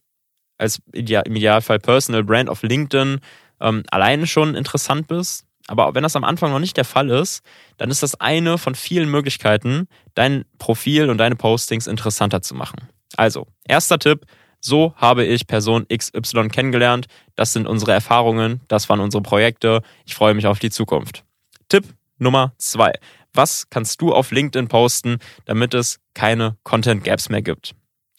als 0.60 0.80
im 0.94 1.36
Idealfall 1.36 1.80
Personal 1.80 2.24
Brand 2.24 2.52
auf 2.52 2.62
LinkedIn 2.62 3.20
ähm, 3.60 3.84
alleine 3.90 4.28
schon 4.28 4.54
interessant 4.54 5.08
bist. 5.08 5.46
Aber 5.66 5.96
wenn 5.96 6.04
das 6.04 6.16
am 6.16 6.24
Anfang 6.24 6.52
noch 6.52 6.60
nicht 6.60 6.78
der 6.78 6.86
Fall 6.86 7.10
ist, 7.10 7.42
dann 7.78 7.90
ist 7.90 8.04
das 8.04 8.22
eine 8.22 8.60
von 8.60 8.76
vielen 8.76 9.10
Möglichkeiten, 9.10 9.88
dein 10.14 10.46
Profil 10.60 11.10
und 11.10 11.18
deine 11.18 11.36
Postings 11.36 11.88
interessanter 11.88 12.44
zu 12.44 12.54
machen. 12.54 12.90
Also, 13.16 13.48
erster 13.68 13.98
Tipp, 13.98 14.28
so 14.68 14.94
habe 14.98 15.26
ich 15.26 15.48
Person 15.48 15.88
XY 15.88 16.50
kennengelernt. 16.50 17.08
Das 17.36 17.54
sind 17.54 17.66
unsere 17.66 17.94
Erfahrungen, 17.94 18.62
das 18.68 18.88
waren 18.90 19.00
unsere 19.00 19.24
Projekte. 19.24 19.82
Ich 20.06 20.14
freue 20.14 20.36
mich 20.36 20.46
auf 20.46 20.60
die 20.60 20.70
Zukunft. 20.70 21.24
Tipp 21.70 21.86
Nummer 22.20 22.54
zwei. 22.58 22.94
Was 23.34 23.70
kannst 23.70 24.02
du 24.02 24.14
auf 24.14 24.32
LinkedIn 24.32 24.68
posten, 24.68 25.18
damit 25.46 25.74
es 25.74 26.00
keine 26.14 26.58
Content 26.64 27.04
Gaps 27.04 27.30
mehr 27.30 27.42
gibt? 27.42 27.76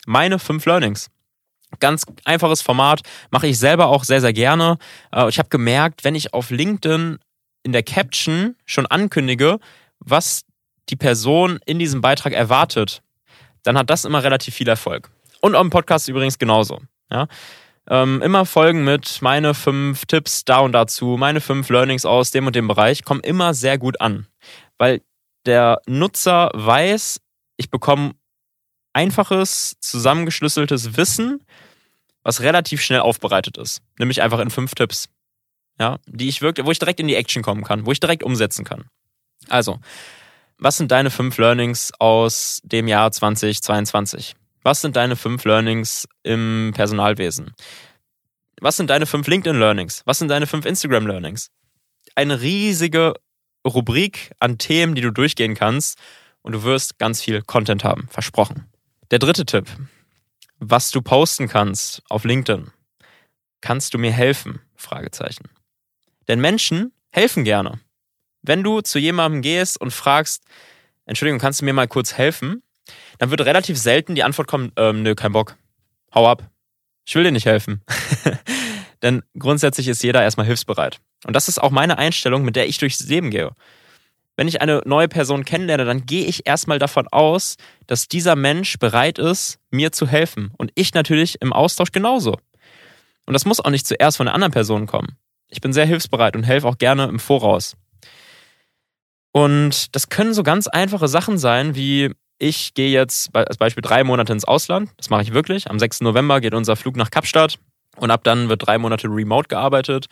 Meine 0.07 0.39
fünf 0.39 0.65
Learnings. 0.67 1.11
Ganz 1.81 2.05
einfaches 2.25 2.63
Format, 2.63 3.03
mache 3.31 3.47
ich 3.47 3.59
selber 3.59 3.89
auch 3.89 4.05
sehr, 4.05 4.21
sehr 4.21 4.33
gerne. 4.33 4.79
Äh, 5.13 5.29
ich 5.29 5.39
habe 5.39 5.51
gemerkt, 5.51 6.03
wenn 6.03 6.15
ich 6.15 6.33
auf 6.33 6.51
LinkedIn 6.51 7.19
in 7.63 7.73
der 7.73 7.83
Caption 7.83 8.57
schon 8.65 8.87
ankündige, 8.87 9.59
was 9.99 10.45
die 10.89 10.97
Person 10.97 11.59
in 11.67 11.79
diesem 11.79 12.01
Beitrag 12.01 12.33
erwartet, 12.33 13.03
dann 13.65 13.77
hat 13.77 13.91
das 13.91 14.07
immer 14.07 14.23
relativ 14.23 14.55
viel 14.55 14.69
Erfolg. 14.69 15.11
Und 15.41 15.55
auch 15.55 15.61
im 15.61 15.71
Podcast 15.71 16.09
übrigens 16.09 16.39
genauso. 16.39 16.81
Ja? 17.11 17.27
Ähm, 17.89 18.21
immer 18.23 18.45
Folgen 18.45 18.85
mit 18.85 19.23
meine 19.23 19.55
fünf 19.55 20.05
Tipps 20.07 20.45
da 20.45 20.59
und 20.59 20.73
dazu, 20.73 21.17
meine 21.19 21.41
fünf 21.41 21.71
Learnings 21.71 22.05
aus 22.05 22.31
dem 22.31 22.47
und 22.47 22.55
dem 22.55 22.69
Bereich 22.69 23.05
kommen 23.05 23.21
immer 23.21 23.55
sehr 23.55 23.79
gut 23.79 24.01
an. 24.01 24.27
Weil 24.77 25.01
der 25.47 25.81
Nutzer 25.87 26.51
weiß, 26.55 27.21
ich 27.57 27.71
bekomme 27.71 28.13
einfaches, 28.93 29.77
zusammengeschlüsseltes 29.81 30.97
Wissen, 30.97 31.43
was 32.23 32.43
relativ 32.43 32.83
schnell 32.83 33.01
aufbereitet 33.01 33.57
ist. 33.57 33.81
Nämlich 33.99 34.21
einfach 34.21 34.41
in 34.41 34.51
fünf 34.51 34.75
Tipps. 34.75 35.09
Ja, 35.81 35.99
die 36.07 36.29
ich 36.29 36.43
wirklich, 36.43 36.67
wo 36.67 36.73
ich 36.73 36.81
direkt 36.81 36.99
in 36.99 37.07
die 37.07 37.15
Action 37.15 37.43
kommen 37.43 37.63
kann, 37.63 37.87
wo 37.87 37.93
ich 37.93 38.01
direkt 38.01 38.25
umsetzen 38.25 38.65
kann. 38.65 38.87
Also, 39.49 39.79
was 40.59 40.77
sind 40.77 40.91
deine 40.91 41.11
fünf 41.11 41.39
Learnings 41.39 41.93
aus 42.01 42.61
dem 42.65 42.89
Jahr 42.89 43.13
2022? 43.13 44.35
Was 44.63 44.81
sind 44.81 44.97
deine 44.97 45.17
fünf 45.17 45.45
Learnings 45.45 46.09
im 46.23 46.73
Personalwesen? 46.75 47.55
Was 48.61 48.77
sind 48.77 48.91
deine 48.91 49.07
fünf 49.07 49.27
LinkedIn-Learnings? 49.27 50.03
Was 50.05 50.19
sind 50.19 50.29
deine 50.29 50.47
fünf 50.47 50.67
Instagram-Learnings? 50.67 51.51
Eine 52.15 52.41
riesige 52.41 53.15
Rubrik 53.67 54.33
an 54.41 54.59
Themen, 54.59 54.95
die 54.95 55.03
du 55.03 55.13
durchgehen 55.13 55.55
kannst 55.55 55.99
und 56.43 56.53
du 56.53 56.63
wirst 56.65 56.99
ganz 56.99 57.23
viel 57.23 57.43
Content 57.43 57.85
haben. 57.85 58.09
Versprochen. 58.11 58.67
Der 59.11 59.19
dritte 59.19 59.47
Tipp. 59.47 59.67
Was 60.59 60.91
du 60.91 61.03
posten 61.03 61.49
kannst 61.49 62.03
auf 62.09 62.25
LinkedIn. 62.25 62.71
Kannst 63.61 63.95
du 63.95 63.99
mir 63.99 64.13
helfen? 64.13 64.61
Fragezeichen. 64.75 65.49
Denn 66.27 66.41
Menschen 66.41 66.93
helfen 67.11 67.45
gerne. 67.45 67.81
Wenn 68.43 68.63
du 68.63 68.81
zu 68.81 68.99
jemandem 68.99 69.43
gehst 69.43 69.81
und 69.81 69.93
fragst, 69.93 70.45
Entschuldigung, 71.07 71.41
kannst 71.41 71.61
du 71.61 71.65
mir 71.65 71.73
mal 71.73 71.89
kurz 71.89 72.15
helfen? 72.15 72.63
Dann 73.19 73.31
wird 73.31 73.41
relativ 73.43 73.79
selten 73.79 74.15
die 74.15 74.23
Antwort 74.23 74.49
kommen, 74.49 74.73
ähm, 74.77 75.03
nö, 75.03 75.15
kein 75.15 75.33
Bock. 75.33 75.57
Hau 76.15 76.29
ab. 76.29 76.51
Ich 77.07 77.15
will 77.15 77.25
dir 77.25 77.33
nicht 77.33 77.47
helfen. 77.47 77.83
Denn 79.03 79.23
grundsätzlich 79.39 79.89
ist 79.89 80.03
jeder 80.03 80.23
erstmal 80.23 80.47
hilfsbereit. 80.47 80.99
Und 81.27 81.35
das 81.35 81.49
ist 81.49 81.59
auch 81.59 81.71
meine 81.71 81.99
Einstellung, 81.99 82.45
mit 82.45 82.57
der 82.57 82.69
ich 82.69 82.79
durchs 82.79 83.01
Leben 83.01 83.31
gehe. 83.31 83.53
Wenn 84.37 84.47
ich 84.49 84.63
eine 84.63 84.83
neue 84.85 85.09
Person 85.09 85.45
kennenlerne, 85.45 85.85
dann 85.85 86.07
gehe 86.07 86.25
ich 86.25 86.47
erstmal 86.47 86.79
davon 86.79 87.09
aus, 87.09 87.57
dass 87.87 88.07
dieser 88.07 88.37
Mensch 88.37 88.79
bereit 88.79 89.19
ist, 89.19 89.59
mir 89.71 89.91
zu 89.91 90.07
helfen. 90.07 90.53
Und 90.57 90.71
ich 90.75 90.95
natürlich 90.95 91.41
im 91.43 91.53
Austausch 91.53 91.91
genauso. 91.91 92.37
Und 93.27 93.35
das 93.35 93.45
muss 93.45 93.61
auch 93.61 93.71
nicht 93.71 93.87
zuerst 93.87 94.17
von 94.17 94.27
der 94.27 94.35
anderen 94.35 94.53
Person 94.53 94.87
kommen. 94.87 95.17
Ich 95.49 95.61
bin 95.61 95.73
sehr 95.73 95.87
hilfsbereit 95.87 96.37
und 96.37 96.45
helfe 96.45 96.69
auch 96.69 96.79
gerne 96.79 97.07
im 97.07 97.19
Voraus. 97.19 97.77
Und 99.33 99.95
das 99.95 100.09
können 100.09 100.35
so 100.35 100.43
ganz 100.43 100.67
einfache 100.67 101.09
Sachen 101.09 101.39
sein, 101.39 101.75
wie 101.75 102.13
ich 102.39 102.75
gehe 102.75 102.91
jetzt 102.91 103.35
als 103.35 103.57
Beispiel 103.57 103.83
drei 103.83 104.05
Monate 104.05 104.33
ins 104.33 104.45
Ausland. 104.45 104.91
Das 104.97 105.11
mache 105.11 105.23
ich 105.23 105.35
wirklich. 105.35 105.71
Am 105.71 105.79
6. 105.79 106.03
November 106.03 106.41
geht 106.41 106.55
unser 106.55 106.77
Flug 106.77 106.97
nach 106.97 107.11
Kapstadt 107.11 107.59
und 107.97 108.11
ab 108.11 108.25
dann 108.25 108.49
wird 108.49 108.67
drei 108.67 108.79
Monate 108.79 109.09
remote 109.09 109.49
gearbeitet. 109.49 110.07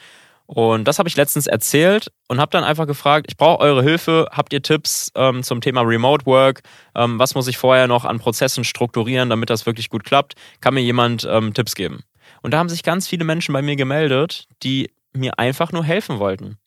Und 0.47 0.87
das 0.87 0.99
habe 0.99 1.09
ich 1.09 1.17
letztens 1.17 1.49
erzählt 1.49 2.13
und 2.29 2.41
habe 2.41 2.51
dann 2.51 2.63
einfach 2.63 2.87
gefragt, 2.87 3.27
ich 3.29 3.37
brauche 3.37 3.61
eure 3.61 3.83
Hilfe, 3.83 4.29
habt 4.31 4.53
ihr 4.53 4.63
Tipps 4.63 5.11
ähm, 5.17 5.43
zum 5.43 5.61
Thema 5.61 5.81
Remote 5.81 6.25
Work? 6.25 6.63
Ähm, 6.95 7.19
was 7.19 7.35
muss 7.35 7.49
ich 7.49 7.59
vorher 7.59 7.89
noch 7.89 8.05
an 8.05 8.21
Prozessen 8.21 8.63
strukturieren, 8.63 9.29
damit 9.29 9.51
das 9.51 9.67
wirklich 9.67 9.91
gut 9.91 10.05
klappt? 10.05 10.35
Kann 10.61 10.75
mir 10.75 10.83
jemand 10.83 11.27
ähm, 11.29 11.53
Tipps 11.53 11.75
geben? 11.75 12.01
Und 12.43 12.53
da 12.53 12.59
haben 12.59 12.69
sich 12.69 12.85
ganz 12.85 13.09
viele 13.09 13.25
Menschen 13.25 13.53
bei 13.53 13.63
mir 13.63 13.75
gemeldet, 13.75 14.47
die 14.63 14.91
mir 15.13 15.39
einfach 15.39 15.73
nur 15.73 15.83
helfen 15.83 16.21
wollten. 16.21 16.59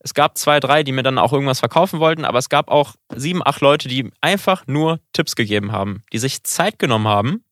Es 0.00 0.14
gab 0.14 0.38
zwei, 0.38 0.60
drei, 0.60 0.82
die 0.82 0.92
mir 0.92 1.02
dann 1.02 1.18
auch 1.18 1.32
irgendwas 1.32 1.58
verkaufen 1.58 1.98
wollten, 1.98 2.24
aber 2.24 2.38
es 2.38 2.48
gab 2.48 2.70
auch 2.70 2.94
sieben, 3.14 3.42
acht 3.44 3.60
Leute, 3.60 3.88
die 3.88 4.10
einfach 4.20 4.66
nur 4.66 5.00
Tipps 5.12 5.34
gegeben 5.34 5.72
haben, 5.72 6.04
die 6.12 6.18
sich 6.18 6.44
Zeit 6.44 6.78
genommen 6.78 7.08
haben, 7.08 7.42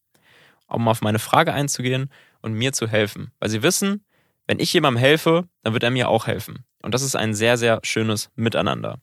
um 0.69 0.87
auf 0.89 1.03
meine 1.03 1.19
Frage 1.19 1.53
einzugehen 1.53 2.11
und 2.43 2.55
mir 2.55 2.73
zu 2.73 2.87
helfen. 2.87 3.33
Weil 3.41 3.51
sie 3.51 3.63
wissen, 3.63 4.05
wenn 4.47 4.61
ich 4.61 4.73
jemandem 4.73 5.01
helfe, 5.01 5.49
dann 5.63 5.73
wird 5.73 5.83
er 5.83 5.91
mir 5.91 6.09
auch 6.09 6.27
helfen. 6.27 6.65
Und 6.83 6.95
das 6.95 7.03
ist 7.03 7.17
ein 7.17 7.35
sehr, 7.35 7.57
sehr 7.57 7.81
schönes 7.83 8.31
Miteinander. 8.37 9.01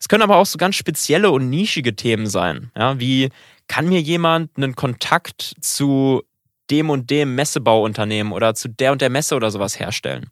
Es 0.00 0.08
können 0.08 0.22
aber 0.22 0.36
auch 0.36 0.46
so 0.46 0.58
ganz 0.58 0.74
spezielle 0.74 1.30
und 1.30 1.50
nischige 1.50 1.94
Themen 1.94 2.26
sein, 2.26 2.72
ja, 2.76 2.98
wie 2.98 3.28
kann 3.68 3.88
mir 3.88 4.00
jemand 4.00 4.50
einen 4.56 4.74
Kontakt 4.74 5.54
zu 5.60 6.22
dem 6.70 6.90
und 6.90 7.10
dem 7.10 7.34
Messebauunternehmen 7.34 8.32
oder 8.32 8.54
zu 8.54 8.68
der 8.68 8.92
und 8.92 9.00
der 9.00 9.10
Messe 9.10 9.36
oder 9.36 9.50
sowas 9.50 9.78
herstellen? 9.78 10.30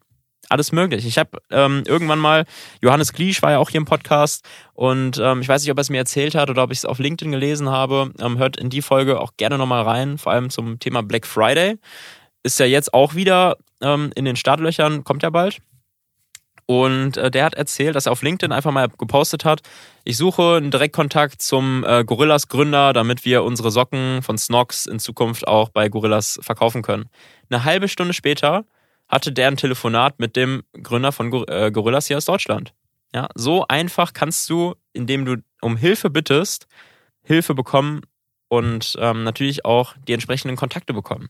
Alles 0.51 0.71
möglich. 0.71 1.05
Ich 1.05 1.17
habe 1.17 1.39
ähm, 1.49 1.83
irgendwann 1.85 2.19
mal, 2.19 2.45
Johannes 2.81 3.13
Kliesch 3.13 3.41
war 3.41 3.51
ja 3.51 3.57
auch 3.57 3.69
hier 3.69 3.79
im 3.79 3.85
Podcast 3.85 4.47
und 4.73 5.19
ähm, 5.21 5.41
ich 5.41 5.47
weiß 5.47 5.61
nicht, 5.61 5.71
ob 5.71 5.77
er 5.77 5.81
es 5.81 5.89
mir 5.89 5.97
erzählt 5.97 6.35
hat 6.35 6.49
oder 6.49 6.63
ob 6.63 6.71
ich 6.71 6.79
es 6.79 6.85
auf 6.85 6.99
LinkedIn 6.99 7.31
gelesen 7.31 7.69
habe. 7.69 8.11
Ähm, 8.19 8.37
hört 8.37 8.57
in 8.57 8.69
die 8.69 8.81
Folge 8.81 9.19
auch 9.19 9.33
gerne 9.37 9.57
nochmal 9.57 9.83
rein, 9.83 10.17
vor 10.17 10.31
allem 10.31 10.49
zum 10.49 10.79
Thema 10.79 11.03
Black 11.03 11.25
Friday. 11.25 11.77
Ist 12.43 12.59
ja 12.59 12.65
jetzt 12.65 12.93
auch 12.93 13.15
wieder 13.15 13.57
ähm, 13.81 14.11
in 14.15 14.25
den 14.25 14.35
Startlöchern, 14.35 15.03
kommt 15.03 15.23
ja 15.23 15.29
bald. 15.29 15.59
Und 16.65 17.17
äh, 17.17 17.29
der 17.29 17.43
hat 17.45 17.55
erzählt, 17.55 17.95
dass 17.95 18.05
er 18.05 18.13
auf 18.13 18.21
LinkedIn 18.21 18.53
einfach 18.53 18.71
mal 18.71 18.87
gepostet 18.87 19.43
hat, 19.43 19.61
ich 20.05 20.15
suche 20.15 20.55
einen 20.55 20.71
Direktkontakt 20.71 21.41
zum 21.41 21.83
äh, 21.85 22.05
Gorillas 22.05 22.47
Gründer, 22.47 22.93
damit 22.93 23.25
wir 23.25 23.43
unsere 23.43 23.71
Socken 23.71 24.21
von 24.21 24.37
Snox 24.37 24.85
in 24.85 24.97
Zukunft 24.97 25.47
auch 25.47 25.69
bei 25.69 25.89
Gorillas 25.89 26.39
verkaufen 26.41 26.81
können. 26.81 27.09
Eine 27.49 27.65
halbe 27.65 27.87
Stunde 27.89 28.13
später 28.13 28.63
hatte 29.11 29.31
der 29.31 29.49
ein 29.49 29.57
Telefonat 29.57 30.19
mit 30.19 30.35
dem 30.35 30.63
Gründer 30.81 31.11
von 31.11 31.31
äh, 31.47 31.71
Gorillas 31.71 32.07
hier 32.07 32.17
aus 32.17 32.25
Deutschland. 32.25 32.73
Ja, 33.13 33.27
so 33.35 33.65
einfach 33.67 34.13
kannst 34.13 34.49
du, 34.49 34.75
indem 34.93 35.25
du 35.25 35.43
um 35.61 35.75
Hilfe 35.75 36.09
bittest, 36.09 36.67
Hilfe 37.23 37.53
bekommen 37.53 38.01
und 38.47 38.95
ähm, 38.99 39.23
natürlich 39.23 39.65
auch 39.65 39.95
die 40.07 40.13
entsprechenden 40.13 40.55
Kontakte 40.55 40.93
bekommen. 40.93 41.29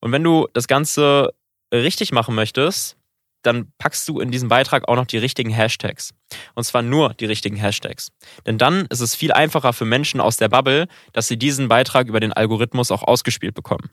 Und 0.00 0.12
wenn 0.12 0.22
du 0.22 0.48
das 0.52 0.68
Ganze 0.68 1.34
richtig 1.72 2.12
machen 2.12 2.34
möchtest, 2.34 2.96
dann 3.42 3.72
packst 3.78 4.06
du 4.08 4.20
in 4.20 4.30
diesen 4.30 4.48
Beitrag 4.48 4.88
auch 4.88 4.96
noch 4.96 5.06
die 5.06 5.18
richtigen 5.18 5.50
Hashtags. 5.50 6.12
Und 6.54 6.64
zwar 6.64 6.82
nur 6.82 7.14
die 7.14 7.24
richtigen 7.26 7.56
Hashtags. 7.56 8.10
Denn 8.46 8.58
dann 8.58 8.86
ist 8.86 9.00
es 9.00 9.14
viel 9.14 9.32
einfacher 9.32 9.72
für 9.72 9.84
Menschen 9.84 10.20
aus 10.20 10.36
der 10.36 10.48
Bubble, 10.48 10.88
dass 11.12 11.28
sie 11.28 11.38
diesen 11.38 11.68
Beitrag 11.68 12.08
über 12.08 12.20
den 12.20 12.32
Algorithmus 12.32 12.90
auch 12.90 13.02
ausgespielt 13.02 13.54
bekommen. 13.54 13.90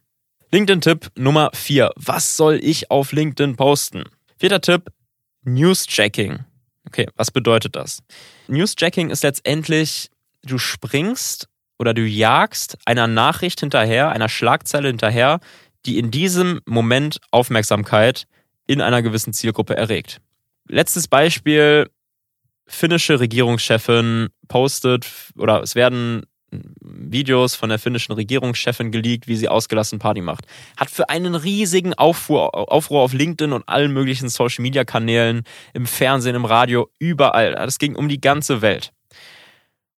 LinkedIn-Tipp 0.55 1.12
Nummer 1.17 1.50
4. 1.53 1.91
Was 1.97 2.38
soll 2.38 2.62
ich 2.63 2.89
auf 2.89 3.12
LinkedIn 3.12 3.57
posten? 3.57 4.05
Vierter 4.38 4.62
Tipp, 4.62 4.89
Newsjacking. 5.43 6.45
Okay, 6.88 7.07
was 7.17 7.29
bedeutet 7.29 7.75
das? 7.75 8.01
Newsjacking 8.47 9.09
ist 9.09 9.24
letztendlich, 9.24 10.09
du 10.43 10.57
springst 10.57 11.50
oder 11.77 11.93
du 11.93 12.03
jagst 12.03 12.77
einer 12.85 13.05
Nachricht 13.05 13.59
hinterher, 13.59 14.12
einer 14.12 14.29
Schlagzeile 14.29 14.88
hinterher, 14.88 15.41
die 15.85 16.00
in 16.00 16.09
diesem 16.09 16.62
Moment 16.65 17.19
Aufmerksamkeit 17.31 18.25
in 18.65 18.79
einer 18.79 19.01
gewissen 19.01 19.33
Zielgruppe 19.33 19.75
erregt. 19.75 20.21
Letztes 20.69 21.09
Beispiel, 21.09 21.89
finnische 22.65 23.19
Regierungschefin 23.19 24.29
postet 24.47 25.05
oder 25.38 25.62
es 25.62 25.75
werden 25.75 26.25
Videos 26.81 27.55
von 27.55 27.69
der 27.69 27.79
finnischen 27.79 28.13
Regierungschefin 28.13 28.91
geleakt, 28.91 29.27
wie 29.27 29.35
sie 29.35 29.50
ausgelassen 29.50 30.00
Party 30.00 30.21
macht. 30.21 30.45
Hat 30.77 30.89
für 30.89 31.09
einen 31.09 31.35
riesigen 31.35 31.93
Aufruhr, 31.93 32.71
Aufruhr 32.71 33.01
auf 33.01 33.13
LinkedIn 33.13 33.53
und 33.53 33.67
allen 33.67 33.91
möglichen 33.91 34.29
Social 34.29 34.62
Media 34.62 34.83
Kanälen, 34.83 35.43
im 35.74 35.85
Fernsehen, 35.85 36.35
im 36.35 36.45
Radio, 36.45 36.89
überall. 37.00 37.53
Das 37.53 37.79
ging 37.79 37.95
um 37.95 38.09
die 38.09 38.21
ganze 38.21 38.62
Welt. 38.62 38.91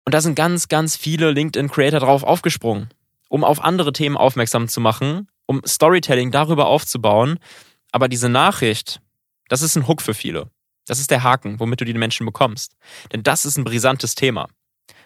Und 0.06 0.14
da 0.14 0.22
sind 0.22 0.36
ganz, 0.36 0.68
ganz 0.68 0.96
viele 0.96 1.32
LinkedIn-Creator 1.32 2.00
drauf 2.00 2.24
aufgesprungen, 2.24 2.90
um 3.30 3.44
auf 3.44 3.64
andere 3.64 3.92
Themen 3.92 4.18
aufmerksam 4.18 4.68
zu 4.68 4.80
machen, 4.80 5.28
um 5.48 5.62
Storytelling 5.66 6.32
darüber 6.32 6.68
aufzubauen. 6.68 7.40
Aber 7.92 8.08
diese 8.08 8.30
Nachricht, 8.30 9.02
das 9.50 9.62
ist 9.62 9.76
ein 9.76 9.88
Hook 9.88 10.02
für 10.02 10.14
viele. 10.14 10.50
Das 10.86 11.00
ist 11.00 11.10
der 11.10 11.24
Haken, 11.24 11.60
womit 11.60 11.82
du 11.82 11.86
die 11.86 11.94
Menschen 11.96 12.26
bekommst. 12.26 12.76
Denn 13.12 13.24
das 13.24 13.46
ist 13.46 13.58
ein 13.58 13.64
brisantes 13.64 14.14
Thema. 14.14 14.48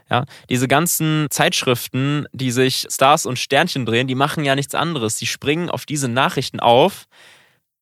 Ja, 0.09 0.25
diese 0.49 0.67
ganzen 0.67 1.27
Zeitschriften, 1.29 2.25
die 2.31 2.51
sich 2.51 2.87
Stars 2.89 3.25
und 3.25 3.37
Sternchen 3.37 3.85
drehen, 3.85 4.07
die 4.07 4.15
machen 4.15 4.43
ja 4.43 4.55
nichts 4.55 4.73
anderes. 4.73 5.17
Die 5.17 5.27
springen 5.27 5.69
auf 5.69 5.85
diese 5.85 6.07
Nachrichten 6.07 6.59
auf 6.59 7.05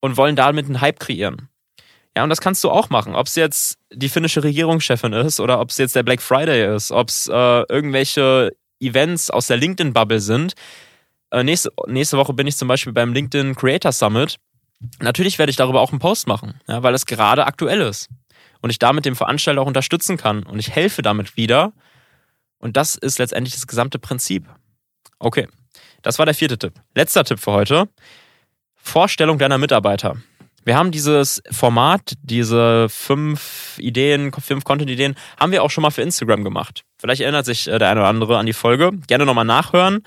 und 0.01 0.17
wollen 0.17 0.36
damit 0.36 0.65
einen 0.65 0.81
Hype 0.81 1.00
kreieren. 1.00 1.50
Ja, 2.17 2.24
und 2.24 2.29
das 2.29 2.41
kannst 2.41 2.63
du 2.63 2.72
auch 2.72 2.89
machen. 2.89 3.15
Ob 3.15 3.27
es 3.27 3.36
jetzt 3.36 3.77
die 3.93 4.10
finnische 4.10 4.43
Regierungschefin 4.43 5.13
ist 5.13 5.39
oder 5.39 5.60
ob 5.60 5.69
es 5.69 5.77
jetzt 5.77 5.96
der 5.96 6.03
Black 6.03 6.22
Friday 6.22 6.75
ist, 6.75 6.91
ob 6.91 7.10
es 7.10 7.27
äh, 7.27 7.63
irgendwelche 7.69 8.51
Events 8.79 9.29
aus 9.29 9.48
der 9.48 9.57
LinkedIn-Bubble 9.57 10.19
sind. 10.19 10.53
Äh, 11.31 11.43
nächste, 11.43 11.72
nächste 11.88 12.17
Woche 12.17 12.34
bin 12.34 12.48
ich 12.48 12.57
zum 12.57 12.67
Beispiel 12.67 12.93
beim 12.93 13.13
LinkedIn 13.13 13.55
Creator 13.55 13.91
Summit. 13.91 14.38
Natürlich 15.00 15.39
werde 15.39 15.50
ich 15.50 15.55
darüber 15.55 15.81
auch 15.81 15.91
einen 15.91 16.00
Post 16.00 16.27
machen, 16.27 16.60
ja, 16.67 16.84
weil 16.84 16.93
es 16.93 17.05
gerade 17.05 17.46
aktuell 17.46 17.81
ist. 17.81 18.10
Und 18.62 18.69
ich 18.69 18.79
damit 18.79 19.05
dem 19.05 19.15
Veranstalter 19.15 19.62
auch 19.62 19.67
unterstützen 19.67 20.17
kann. 20.17 20.43
Und 20.43 20.60
ich 20.60 20.72
helfe 20.72 21.01
damit 21.03 21.38
wieder, 21.38 21.74
und 22.59 22.77
das 22.77 22.95
ist 22.95 23.19
letztendlich 23.19 23.53
das 23.53 23.67
gesamte 23.67 23.99
Prinzip. 23.99 24.45
Okay, 25.19 25.47
das 26.01 26.19
war 26.19 26.25
der 26.25 26.35
vierte 26.35 26.57
Tipp. 26.57 26.73
Letzter 26.95 27.23
Tipp 27.23 27.39
für 27.39 27.51
heute. 27.51 27.89
Vorstellung 28.75 29.37
deiner 29.37 29.57
Mitarbeiter. 29.57 30.17
Wir 30.67 30.75
haben 30.75 30.91
dieses 30.91 31.41
Format, 31.49 32.13
diese 32.21 32.89
fünf 32.89 33.77
Ideen, 33.79 34.33
fünf 34.33 34.65
Content-Ideen, 34.65 35.15
haben 35.39 35.53
wir 35.53 35.63
auch 35.63 35.71
schon 35.71 35.81
mal 35.81 35.91
für 35.91 36.01
Instagram 36.01 36.43
gemacht. 36.43 36.83
Vielleicht 36.99 37.21
erinnert 37.21 37.45
sich 37.45 37.67
äh, 37.67 37.79
der 37.79 37.89
eine 37.89 38.01
oder 38.01 38.09
andere 38.09 38.37
an 38.37 38.45
die 38.45 38.53
Folge. 38.53 38.91
Gerne 39.07 39.25
nochmal 39.25 39.45
nachhören. 39.45 40.03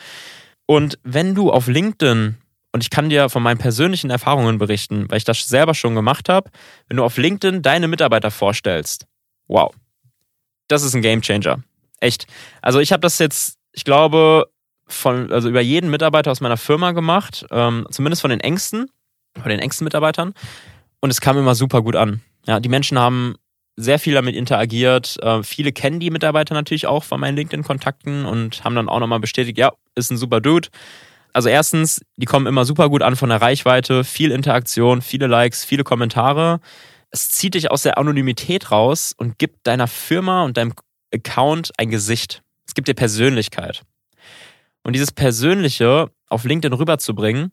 Und 0.66 0.99
wenn 1.02 1.35
du 1.35 1.50
auf 1.50 1.66
LinkedIn, 1.66 2.37
und 2.73 2.83
ich 2.83 2.90
kann 2.90 3.09
dir 3.09 3.30
von 3.30 3.42
meinen 3.42 3.57
persönlichen 3.57 4.11
Erfahrungen 4.11 4.59
berichten, 4.59 5.07
weil 5.09 5.16
ich 5.16 5.25
das 5.25 5.49
selber 5.49 5.73
schon 5.73 5.95
gemacht 5.95 6.28
habe, 6.28 6.50
wenn 6.88 6.99
du 6.99 7.04
auf 7.04 7.16
LinkedIn 7.16 7.62
deine 7.62 7.88
Mitarbeiter 7.88 8.30
vorstellst, 8.30 9.07
wow, 9.49 9.75
das 10.69 10.83
ist 10.83 10.95
ein 10.95 11.00
Gamechanger. 11.02 11.62
Echt. 12.00 12.26
Also 12.62 12.80
ich 12.80 12.92
habe 12.92 13.00
das 13.00 13.19
jetzt, 13.19 13.59
ich 13.73 13.85
glaube, 13.85 14.50
von, 14.87 15.30
also 15.33 15.49
über 15.49 15.61
jeden 15.61 15.90
Mitarbeiter 15.90 16.30
aus 16.30 16.40
meiner 16.40 16.57
Firma 16.57 16.92
gemacht, 16.92 17.47
ähm, 17.50 17.87
zumindest 17.90 18.23
von 18.23 18.30
den 18.30 18.40
engsten, 18.40 18.90
von 19.40 19.50
den 19.50 19.61
engsten 19.61 19.85
Mitarbeitern. 19.85 20.35
Und 21.00 21.11
es 21.11 21.21
kam 21.21 21.38
immer 21.38 21.54
super 21.54 21.83
gut 21.83 21.97
an. 21.97 22.21
Ja, 22.47 22.61
die 22.61 22.69
Menschen 22.69 22.99
haben 22.99 23.37
sehr 23.76 23.99
viel 23.99 24.14
damit 24.14 24.35
interagiert. 24.35 25.16
Äh, 25.23 25.42
viele 25.42 25.73
kennen 25.73 26.00
die 26.00 26.11
Mitarbeiter 26.11 26.54
natürlich 26.54 26.87
auch 26.87 27.04
von 27.04 27.21
meinen 27.21 27.37
LinkedIn-Kontakten 27.37 28.26
und 28.26 28.64
haben 28.64 28.75
dann 28.75 28.88
auch 28.88 29.00
nochmal 29.00 29.21
bestätigt, 29.21 29.59
ja, 29.59 29.73
ist 29.95 30.11
ein 30.11 30.19
super 30.19 30.40
Dude. 30.40 30.69
Also 31.33 31.49
erstens, 31.49 32.00
die 32.16 32.26
kommen 32.26 32.47
immer 32.47 32.64
super 32.64 32.88
gut 32.88 33.02
an 33.02 33.16
von 33.16 33.28
der 33.28 33.40
Reichweite, 33.40 34.04
viel 34.04 34.33
Interaktion, 34.33 35.00
viele 35.00 35.28
Likes, 35.28 35.64
viele 35.64 35.85
Kommentare. 35.85 36.61
Es 37.11 37.30
zieht 37.30 37.54
dich 37.54 37.71
aus 37.71 37.83
der 37.83 37.99
Anonymität 37.99 38.71
raus 38.71 39.14
und 39.16 39.38
gibt 39.38 39.66
deiner 39.66 39.87
Firma 39.87 40.45
und 40.45 40.57
deinem 40.57 40.75
Account 41.12 41.73
ein 41.76 41.90
Gesicht. 41.90 42.43
Es 42.67 42.75
gibt 42.75 42.88
dir 42.88 42.95
Persönlichkeit. 42.95 43.83
Und 44.83 44.95
dieses 44.95 45.12
Persönliche 45.12 46.11
auf 46.29 46.45
LinkedIn 46.45 46.73
rüberzubringen, 46.73 47.52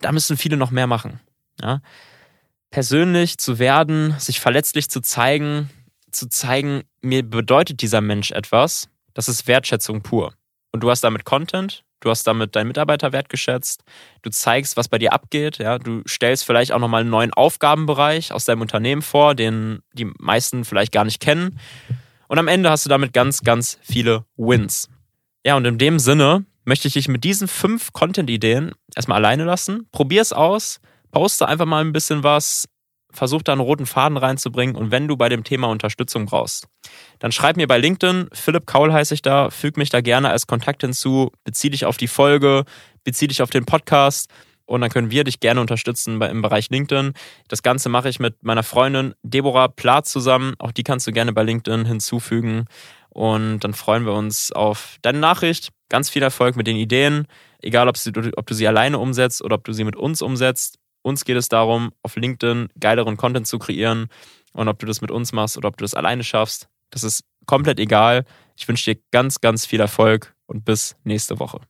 da 0.00 0.12
müssen 0.12 0.36
viele 0.36 0.56
noch 0.56 0.70
mehr 0.70 0.86
machen. 0.86 1.20
Ja? 1.60 1.80
Persönlich 2.70 3.38
zu 3.38 3.58
werden, 3.58 4.14
sich 4.18 4.40
verletzlich 4.40 4.90
zu 4.90 5.00
zeigen, 5.00 5.70
zu 6.10 6.28
zeigen, 6.28 6.82
mir 7.00 7.22
bedeutet 7.22 7.80
dieser 7.82 8.00
Mensch 8.00 8.30
etwas, 8.30 8.88
das 9.14 9.28
ist 9.28 9.46
Wertschätzung 9.46 10.02
pur. 10.02 10.34
Und 10.72 10.80
du 10.80 10.90
hast 10.90 11.02
damit 11.02 11.24
Content, 11.24 11.84
du 12.00 12.10
hast 12.10 12.26
damit 12.26 12.56
deinen 12.56 12.68
Mitarbeiter 12.68 13.12
wertgeschätzt, 13.12 13.84
du 14.22 14.30
zeigst, 14.30 14.76
was 14.76 14.88
bei 14.88 14.98
dir 14.98 15.12
abgeht, 15.12 15.58
ja, 15.58 15.78
du 15.78 16.02
stellst 16.06 16.44
vielleicht 16.44 16.72
auch 16.72 16.78
nochmal 16.78 17.02
einen 17.02 17.10
neuen 17.10 17.32
Aufgabenbereich 17.32 18.32
aus 18.32 18.44
deinem 18.44 18.60
Unternehmen 18.60 19.02
vor, 19.02 19.34
den 19.34 19.80
die 19.92 20.10
meisten 20.18 20.64
vielleicht 20.64 20.92
gar 20.92 21.04
nicht 21.04 21.20
kennen. 21.20 21.58
Und 22.28 22.38
am 22.38 22.48
Ende 22.48 22.70
hast 22.70 22.84
du 22.84 22.90
damit 22.90 23.12
ganz, 23.12 23.40
ganz 23.42 23.78
viele 23.82 24.24
Wins. 24.36 24.88
Ja, 25.44 25.56
und 25.56 25.64
in 25.64 25.78
dem 25.78 25.98
Sinne 25.98 26.44
möchte 26.64 26.86
ich 26.86 26.94
dich 26.94 27.08
mit 27.08 27.24
diesen 27.24 27.48
fünf 27.48 27.92
Content-Ideen 27.92 28.72
erstmal 28.94 29.16
alleine 29.16 29.44
lassen. 29.44 29.88
Probier 29.90 30.20
es 30.20 30.32
aus, 30.32 30.80
poste 31.10 31.48
einfach 31.48 31.64
mal 31.64 31.82
ein 31.82 31.92
bisschen 31.92 32.22
was, 32.22 32.68
versuch 33.10 33.42
da 33.42 33.52
einen 33.52 33.62
roten 33.62 33.86
Faden 33.86 34.18
reinzubringen 34.18 34.76
und 34.76 34.90
wenn 34.90 35.08
du 35.08 35.16
bei 35.16 35.30
dem 35.30 35.44
Thema 35.44 35.68
Unterstützung 35.68 36.26
brauchst, 36.26 36.68
dann 37.18 37.32
schreib 37.32 37.56
mir 37.56 37.66
bei 37.66 37.78
LinkedIn, 37.78 38.28
Philipp 38.32 38.66
Kaul 38.66 38.92
heiße 38.92 39.14
ich 39.14 39.22
da, 39.22 39.48
füg 39.48 39.78
mich 39.78 39.88
da 39.88 40.02
gerne 40.02 40.28
als 40.28 40.46
Kontakt 40.46 40.82
hinzu, 40.82 41.32
bezieh 41.44 41.70
dich 41.70 41.86
auf 41.86 41.96
die 41.96 42.08
Folge, 42.08 42.64
bezieh 43.04 43.28
dich 43.28 43.40
auf 43.40 43.48
den 43.48 43.64
Podcast 43.64 44.30
und 44.68 44.82
dann 44.82 44.90
können 44.90 45.10
wir 45.10 45.24
dich 45.24 45.40
gerne 45.40 45.62
unterstützen 45.62 46.20
im 46.20 46.42
Bereich 46.42 46.68
LinkedIn. 46.68 47.14
Das 47.48 47.62
Ganze 47.62 47.88
mache 47.88 48.10
ich 48.10 48.20
mit 48.20 48.42
meiner 48.42 48.62
Freundin 48.62 49.14
Deborah 49.22 49.68
Plath 49.68 50.06
zusammen. 50.06 50.54
Auch 50.58 50.72
die 50.72 50.82
kannst 50.82 51.06
du 51.06 51.12
gerne 51.12 51.32
bei 51.32 51.42
LinkedIn 51.42 51.86
hinzufügen. 51.86 52.66
Und 53.08 53.60
dann 53.60 53.72
freuen 53.72 54.04
wir 54.04 54.12
uns 54.12 54.52
auf 54.52 54.98
deine 55.00 55.20
Nachricht. 55.20 55.70
Ganz 55.88 56.10
viel 56.10 56.22
Erfolg 56.22 56.54
mit 56.54 56.66
den 56.66 56.76
Ideen. 56.76 57.26
Egal, 57.62 57.88
ob, 57.88 57.96
sie, 57.96 58.12
ob 58.36 58.46
du 58.46 58.52
sie 58.52 58.68
alleine 58.68 58.98
umsetzt 58.98 59.42
oder 59.42 59.54
ob 59.56 59.64
du 59.64 59.72
sie 59.72 59.84
mit 59.84 59.96
uns 59.96 60.20
umsetzt. 60.20 60.78
Uns 61.00 61.24
geht 61.24 61.38
es 61.38 61.48
darum, 61.48 61.90
auf 62.02 62.16
LinkedIn 62.16 62.68
geileren 62.78 63.16
Content 63.16 63.46
zu 63.46 63.58
kreieren. 63.58 64.08
Und 64.52 64.68
ob 64.68 64.78
du 64.78 64.84
das 64.84 65.00
mit 65.00 65.10
uns 65.10 65.32
machst 65.32 65.56
oder 65.56 65.68
ob 65.68 65.78
du 65.78 65.84
das 65.84 65.94
alleine 65.94 66.24
schaffst, 66.24 66.68
das 66.90 67.04
ist 67.04 67.24
komplett 67.46 67.80
egal. 67.80 68.26
Ich 68.54 68.68
wünsche 68.68 68.94
dir 68.94 69.00
ganz, 69.12 69.40
ganz 69.40 69.64
viel 69.64 69.80
Erfolg 69.80 70.34
und 70.46 70.66
bis 70.66 70.94
nächste 71.04 71.38
Woche. 71.38 71.60